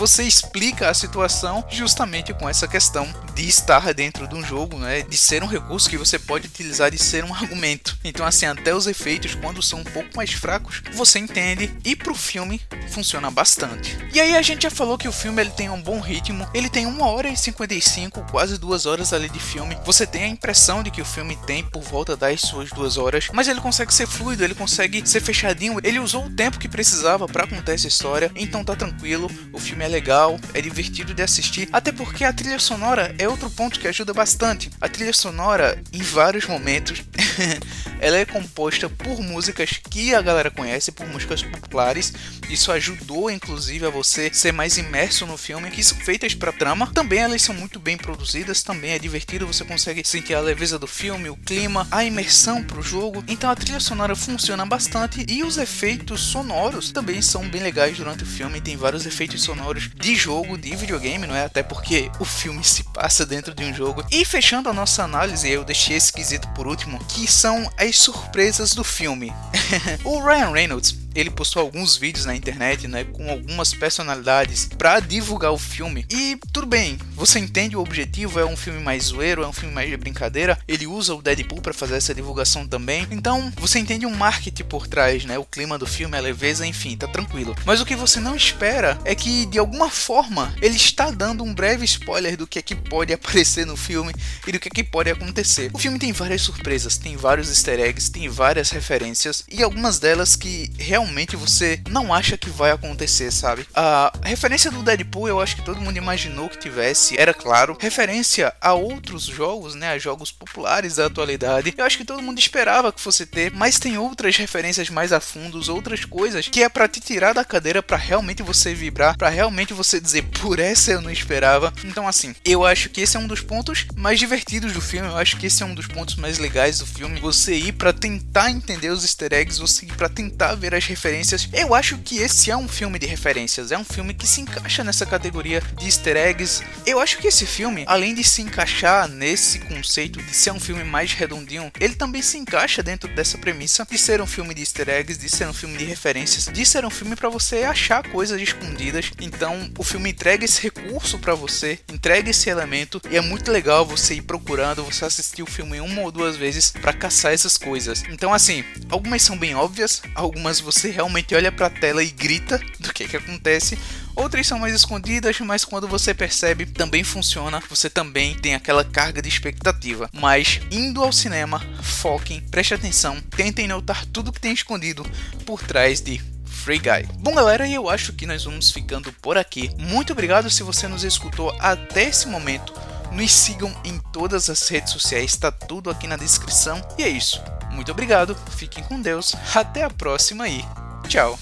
você 0.00 0.22
explica 0.22 0.88
a 0.88 0.94
situação 0.94 1.62
justamente 1.68 2.32
com 2.32 2.48
essa 2.48 2.66
questão 2.66 3.06
de 3.34 3.46
estar 3.46 3.92
dentro 3.92 4.26
de 4.26 4.34
um 4.34 4.42
jogo, 4.42 4.78
né? 4.78 5.02
De 5.02 5.14
ser 5.14 5.42
um 5.42 5.46
recurso 5.46 5.90
que 5.90 5.98
você 5.98 6.18
pode 6.18 6.46
utilizar 6.46 6.90
de 6.90 6.96
ser 6.96 7.22
um 7.22 7.32
argumento. 7.36 7.98
Então, 8.02 8.24
assim, 8.24 8.46
até 8.46 8.74
os 8.74 8.86
efeitos, 8.86 9.34
quando 9.34 9.62
são 9.62 9.80
um 9.80 9.84
pouco 9.84 10.08
mais 10.16 10.32
fracos, 10.32 10.82
você 10.94 11.18
entende 11.18 11.70
e 11.84 11.94
pro 11.94 12.14
filme 12.14 12.62
funciona 12.88 13.30
bastante. 13.30 13.98
E 14.14 14.18
aí 14.18 14.38
a 14.38 14.40
gente 14.40 14.62
já 14.62 14.70
falou 14.70 14.96
que 14.96 15.06
o 15.06 15.12
filme 15.12 15.42
ele 15.42 15.50
tem 15.50 15.68
um 15.68 15.82
bom 15.82 16.00
ritmo, 16.00 16.48
ele 16.54 16.70
tem 16.70 16.86
1 16.86 17.02
hora 17.02 17.28
e 17.28 17.36
55, 17.36 18.24
quase 18.30 18.56
2 18.56 18.86
horas 18.86 19.12
ali 19.12 19.28
de 19.28 19.38
filme. 19.38 19.76
Você 19.84 20.06
tem 20.06 20.24
a 20.24 20.28
impressão 20.28 20.82
de 20.82 20.90
que 20.90 21.02
o 21.02 21.04
filme 21.04 21.36
tem 21.46 21.62
por 21.62 21.82
volta 21.82 22.16
das 22.16 22.40
suas 22.40 22.70
2 22.70 22.96
horas, 22.96 23.28
mas 23.34 23.48
ele 23.48 23.60
consegue 23.60 23.92
ser 23.92 24.06
fluido, 24.06 24.42
ele 24.42 24.54
consegue 24.54 25.06
ser 25.06 25.20
fechadinho. 25.20 25.78
Ele 25.84 25.98
usou 25.98 26.24
o 26.24 26.30
tempo 26.30 26.58
que 26.58 26.70
precisava 26.70 27.26
para 27.26 27.46
contar 27.46 27.74
essa 27.74 27.86
história, 27.86 28.32
então 28.34 28.64
tá 28.64 28.74
tranquilo. 28.74 29.30
O 29.52 29.58
filme 29.58 29.84
é 29.84 29.89
legal, 29.90 30.38
é 30.54 30.60
divertido 30.60 31.12
de 31.12 31.22
assistir, 31.22 31.68
até 31.72 31.92
porque 31.92 32.24
a 32.24 32.32
trilha 32.32 32.58
sonora 32.58 33.14
é 33.18 33.28
outro 33.28 33.50
ponto 33.50 33.78
que 33.78 33.88
ajuda 33.88 34.14
bastante. 34.14 34.70
A 34.80 34.88
trilha 34.88 35.12
sonora, 35.12 35.82
em 35.92 36.02
vários 36.02 36.46
momentos, 36.46 37.02
ela 38.00 38.16
é 38.16 38.24
composta 38.24 38.88
por 38.88 39.20
músicas 39.20 39.70
que 39.90 40.14
a 40.14 40.22
galera 40.22 40.50
conhece, 40.50 40.92
por 40.92 41.06
músicas 41.06 41.42
populares. 41.42 42.12
Isso 42.48 42.72
ajudou, 42.72 43.30
inclusive, 43.30 43.86
a 43.86 43.90
você 43.90 44.32
ser 44.32 44.52
mais 44.52 44.76
imerso 44.78 45.26
no 45.26 45.36
filme, 45.36 45.70
que 45.70 45.82
são 45.82 45.98
feitas 45.98 46.34
para 46.34 46.52
trama. 46.52 46.90
Também 46.92 47.20
elas 47.20 47.42
são 47.42 47.54
muito 47.54 47.78
bem 47.78 47.96
produzidas, 47.96 48.62
também 48.62 48.92
é 48.92 48.98
divertido, 48.98 49.46
você 49.46 49.64
consegue 49.64 50.02
sentir 50.06 50.34
a 50.34 50.40
leveza 50.40 50.78
do 50.78 50.86
filme, 50.86 51.28
o 51.28 51.36
clima, 51.36 51.86
a 51.90 52.04
imersão 52.04 52.62
pro 52.62 52.82
jogo. 52.82 53.22
Então 53.28 53.50
a 53.50 53.56
trilha 53.56 53.80
sonora 53.80 54.16
funciona 54.16 54.64
bastante 54.64 55.24
e 55.28 55.42
os 55.42 55.58
efeitos 55.58 56.20
sonoros 56.20 56.90
também 56.90 57.20
são 57.20 57.48
bem 57.48 57.62
legais 57.62 57.96
durante 57.96 58.22
o 58.22 58.26
filme. 58.26 58.60
Tem 58.60 58.76
vários 58.76 59.06
efeitos 59.06 59.42
sonoros 59.42 59.69
de 59.74 60.14
jogo, 60.14 60.56
de 60.56 60.74
videogame, 60.74 61.26
não 61.26 61.34
é? 61.34 61.44
Até 61.44 61.62
porque 61.62 62.10
o 62.18 62.24
filme 62.24 62.62
se 62.64 62.84
passa 62.84 63.26
dentro 63.26 63.54
de 63.54 63.64
um 63.64 63.74
jogo. 63.74 64.04
E 64.10 64.24
fechando 64.24 64.68
a 64.68 64.72
nossa 64.72 65.02
análise, 65.02 65.48
eu 65.48 65.64
deixei 65.64 65.96
esse 65.96 66.12
quesito 66.12 66.48
por 66.48 66.66
último, 66.66 66.98
que 67.06 67.30
são 67.30 67.70
as 67.76 67.96
surpresas 67.96 68.74
do 68.74 68.84
filme. 68.84 69.32
o 70.04 70.20
Ryan 70.22 70.50
Reynolds 70.50 70.99
ele 71.14 71.30
postou 71.30 71.62
alguns 71.62 71.96
vídeos 71.96 72.24
na 72.24 72.34
internet, 72.34 72.86
né, 72.86 73.04
com 73.04 73.30
algumas 73.30 73.74
personalidades 73.74 74.68
para 74.78 75.00
divulgar 75.00 75.52
o 75.52 75.58
filme. 75.58 76.06
E 76.10 76.38
tudo 76.52 76.66
bem, 76.66 76.98
você 77.14 77.38
entende 77.38 77.76
o 77.76 77.80
objetivo, 77.80 78.38
é 78.38 78.44
um 78.44 78.56
filme 78.56 78.80
mais 78.80 79.04
zoeiro, 79.04 79.42
é 79.42 79.48
um 79.48 79.52
filme 79.52 79.74
mais 79.74 79.90
de 79.90 79.96
brincadeira. 79.96 80.58
Ele 80.66 80.86
usa 80.86 81.14
o 81.14 81.22
Deadpool 81.22 81.60
para 81.60 81.72
fazer 81.72 81.96
essa 81.96 82.14
divulgação 82.14 82.66
também. 82.66 83.06
Então, 83.10 83.52
você 83.56 83.78
entende 83.78 84.06
um 84.06 84.14
marketing 84.14 84.64
por 84.64 84.86
trás, 84.86 85.24
né, 85.24 85.38
o 85.38 85.44
clima 85.44 85.78
do 85.78 85.86
filme, 85.86 86.16
a 86.16 86.20
leveza, 86.20 86.66
enfim, 86.66 86.96
tá 86.96 87.06
tranquilo. 87.08 87.54
Mas 87.64 87.80
o 87.80 87.86
que 87.86 87.96
você 87.96 88.20
não 88.20 88.36
espera 88.36 88.98
é 89.04 89.14
que 89.14 89.46
de 89.46 89.58
alguma 89.58 89.90
forma 89.90 90.54
ele 90.60 90.76
está 90.76 91.10
dando 91.10 91.44
um 91.44 91.54
breve 91.54 91.84
spoiler 91.84 92.36
do 92.36 92.46
que 92.46 92.58
é 92.58 92.62
que 92.62 92.74
pode 92.74 93.12
aparecer 93.14 93.66
no 93.66 93.76
filme 93.76 94.14
e 94.46 94.52
do 94.52 94.60
que 94.60 94.68
é 94.68 94.70
que 94.70 94.84
pode 94.84 95.10
acontecer. 95.10 95.70
O 95.72 95.78
filme 95.78 95.98
tem 95.98 96.12
várias 96.12 96.42
surpresas, 96.42 96.96
tem 96.96 97.16
vários 97.16 97.48
easter 97.48 97.80
eggs, 97.80 98.10
tem 98.10 98.28
várias 98.28 98.70
referências 98.70 99.44
e 99.50 99.62
algumas 99.62 99.98
delas 99.98 100.36
que 100.36 100.70
realmente 100.78 100.99
realmente 101.00 101.34
você 101.34 101.80
não 101.88 102.12
acha 102.12 102.36
que 102.36 102.50
vai 102.50 102.70
acontecer, 102.70 103.30
sabe? 103.30 103.66
A 103.74 104.12
referência 104.22 104.70
do 104.70 104.82
Deadpool 104.82 105.28
eu 105.28 105.40
acho 105.40 105.56
que 105.56 105.64
todo 105.64 105.80
mundo 105.80 105.96
imaginou 105.96 106.48
que 106.48 106.58
tivesse, 106.58 107.18
era 107.18 107.32
claro. 107.32 107.76
Referência 107.80 108.52
a 108.60 108.74
outros 108.74 109.24
jogos, 109.24 109.74
né? 109.74 109.90
A 109.90 109.98
jogos 109.98 110.30
populares 110.30 110.96
da 110.96 111.06
atualidade, 111.06 111.74
eu 111.76 111.84
acho 111.84 111.96
que 111.96 112.04
todo 112.04 112.22
mundo 112.22 112.38
esperava 112.38 112.92
que 112.92 113.00
fosse 113.00 113.24
ter, 113.24 113.50
mas 113.52 113.78
tem 113.78 113.96
outras 113.96 114.36
referências 114.36 114.90
mais 114.90 115.12
a 115.12 115.20
fundos, 115.20 115.68
outras 115.68 116.04
coisas 116.04 116.48
que 116.48 116.62
é 116.62 116.68
para 116.68 116.88
te 116.88 117.00
tirar 117.00 117.32
da 117.32 117.44
cadeira 117.44 117.82
para 117.82 117.96
realmente 117.96 118.42
você 118.42 118.74
vibrar, 118.74 119.16
para 119.16 119.28
realmente 119.30 119.72
você 119.72 119.98
dizer 119.98 120.22
por 120.40 120.58
essa 120.58 120.92
eu 120.92 121.00
não 121.00 121.10
esperava. 121.10 121.72
Então 121.84 122.06
assim, 122.06 122.34
eu 122.44 122.66
acho 122.66 122.90
que 122.90 123.00
esse 123.00 123.16
é 123.16 123.20
um 123.20 123.26
dos 123.26 123.40
pontos 123.40 123.86
mais 123.96 124.18
divertidos 124.18 124.72
do 124.72 124.80
filme, 124.80 125.08
eu 125.08 125.16
acho 125.16 125.38
que 125.38 125.46
esse 125.46 125.62
é 125.62 125.66
um 125.66 125.74
dos 125.74 125.86
pontos 125.86 126.16
mais 126.16 126.38
legais 126.38 126.78
do 126.78 126.86
filme, 126.86 127.20
você 127.20 127.54
ir 127.54 127.72
para 127.72 127.92
tentar 127.92 128.50
entender 128.50 128.90
os 128.90 129.02
easter 129.02 129.32
eggs, 129.32 129.58
você 129.58 129.86
ir 129.86 129.94
para 129.94 130.08
tentar 130.08 130.54
ver 130.54 130.74
as 130.74 130.89
referências. 130.90 131.48
Eu 131.52 131.74
acho 131.74 131.98
que 131.98 132.18
esse 132.18 132.50
é 132.50 132.56
um 132.56 132.68
filme 132.68 132.98
de 132.98 133.06
referências, 133.06 133.72
é 133.72 133.78
um 133.78 133.84
filme 133.84 134.12
que 134.12 134.26
se 134.26 134.40
encaixa 134.40 134.84
nessa 134.84 135.06
categoria 135.06 135.62
de 135.78 135.86
easter 135.86 136.16
eggs. 136.16 136.62
Eu 136.86 137.00
acho 137.00 137.18
que 137.18 137.28
esse 137.28 137.46
filme, 137.46 137.84
além 137.86 138.14
de 138.14 138.22
se 138.22 138.42
encaixar 138.42 139.08
nesse 139.08 139.60
conceito 139.60 140.22
de 140.22 140.34
ser 140.34 140.52
um 140.52 140.60
filme 140.60 140.84
mais 140.84 141.12
redondinho, 141.12 141.72
ele 141.80 141.94
também 141.94 142.22
se 142.22 142.36
encaixa 142.36 142.82
dentro 142.82 143.12
dessa 143.14 143.38
premissa 143.38 143.86
de 143.90 143.98
ser 143.98 144.20
um 144.20 144.26
filme 144.26 144.54
de 144.54 144.62
easter 144.62 144.88
eggs, 144.88 145.18
de 145.18 145.28
ser 145.28 145.46
um 145.48 145.54
filme 145.54 145.78
de 145.78 145.84
referências, 145.84 146.46
de 146.46 146.66
ser 146.66 146.84
um 146.84 146.90
filme 146.90 147.16
para 147.16 147.28
você 147.28 147.58
achar 147.62 148.06
coisas 148.08 148.40
escondidas. 148.40 149.10
Então, 149.20 149.70
o 149.78 149.84
filme 149.84 150.10
entrega 150.10 150.44
esse 150.44 150.60
recurso 150.62 151.18
para 151.18 151.34
você, 151.34 151.78
entrega 151.92 152.30
esse 152.30 152.50
elemento 152.50 153.00
e 153.10 153.16
é 153.16 153.20
muito 153.20 153.50
legal 153.50 153.86
você 153.86 154.14
ir 154.14 154.22
procurando, 154.22 154.84
você 154.84 155.04
assistir 155.04 155.42
o 155.42 155.46
filme 155.46 155.80
uma 155.80 156.02
ou 156.02 156.10
duas 156.10 156.36
vezes 156.36 156.70
para 156.70 156.92
caçar 156.92 157.32
essas 157.32 157.56
coisas. 157.56 158.02
Então, 158.08 158.32
assim, 158.32 158.64
algumas 158.88 159.22
são 159.22 159.38
bem 159.38 159.54
óbvias, 159.54 160.02
algumas 160.14 160.60
você 160.60 160.79
você 160.80 160.90
realmente 160.90 161.34
olha 161.34 161.52
para 161.52 161.66
a 161.66 161.70
tela 161.70 162.02
e 162.02 162.10
grita 162.10 162.58
do 162.78 162.90
que 162.92 163.06
que 163.06 163.16
acontece. 163.16 163.78
Outras 164.16 164.46
são 164.46 164.58
mais 164.58 164.74
escondidas, 164.74 165.38
mas 165.40 165.62
quando 165.62 165.86
você 165.86 166.14
percebe, 166.14 166.64
também 166.64 167.04
funciona. 167.04 167.62
Você 167.68 167.90
também 167.90 168.34
tem 168.34 168.54
aquela 168.54 168.82
carga 168.82 169.20
de 169.20 169.28
expectativa. 169.28 170.08
Mas 170.10 170.60
indo 170.70 171.02
ao 171.04 171.12
cinema, 171.12 171.60
foquem, 171.82 172.40
preste 172.40 172.72
atenção, 172.72 173.20
tentem 173.36 173.68
notar 173.68 174.06
tudo 174.06 174.32
que 174.32 174.40
tem 174.40 174.54
escondido 174.54 175.04
por 175.44 175.62
trás 175.62 176.00
de 176.00 176.18
Free 176.46 176.78
Guy. 176.78 177.06
Bom, 177.18 177.34
galera, 177.34 177.68
eu 177.68 177.90
acho 177.90 178.14
que 178.14 178.26
nós 178.26 178.44
vamos 178.44 178.70
ficando 178.70 179.12
por 179.12 179.36
aqui. 179.36 179.70
Muito 179.78 180.14
obrigado 180.14 180.48
se 180.48 180.62
você 180.62 180.88
nos 180.88 181.04
escutou 181.04 181.54
até 181.58 182.04
esse 182.04 182.26
momento. 182.26 182.72
Nos 183.12 183.32
sigam 183.32 183.74
em 183.84 183.98
todas 184.12 184.48
as 184.48 184.66
redes 184.68 184.92
sociais, 184.92 185.32
está 185.32 185.52
tudo 185.52 185.90
aqui 185.90 186.06
na 186.06 186.16
descrição. 186.16 186.80
E 186.98 187.02
é 187.02 187.08
isso. 187.08 187.42
Muito 187.70 187.90
obrigado, 187.92 188.36
fiquem 188.50 188.84
com 188.84 189.00
Deus, 189.00 189.34
até 189.54 189.84
a 189.84 189.90
próxima 189.90 190.48
e 190.48 190.64
tchau! 191.08 191.38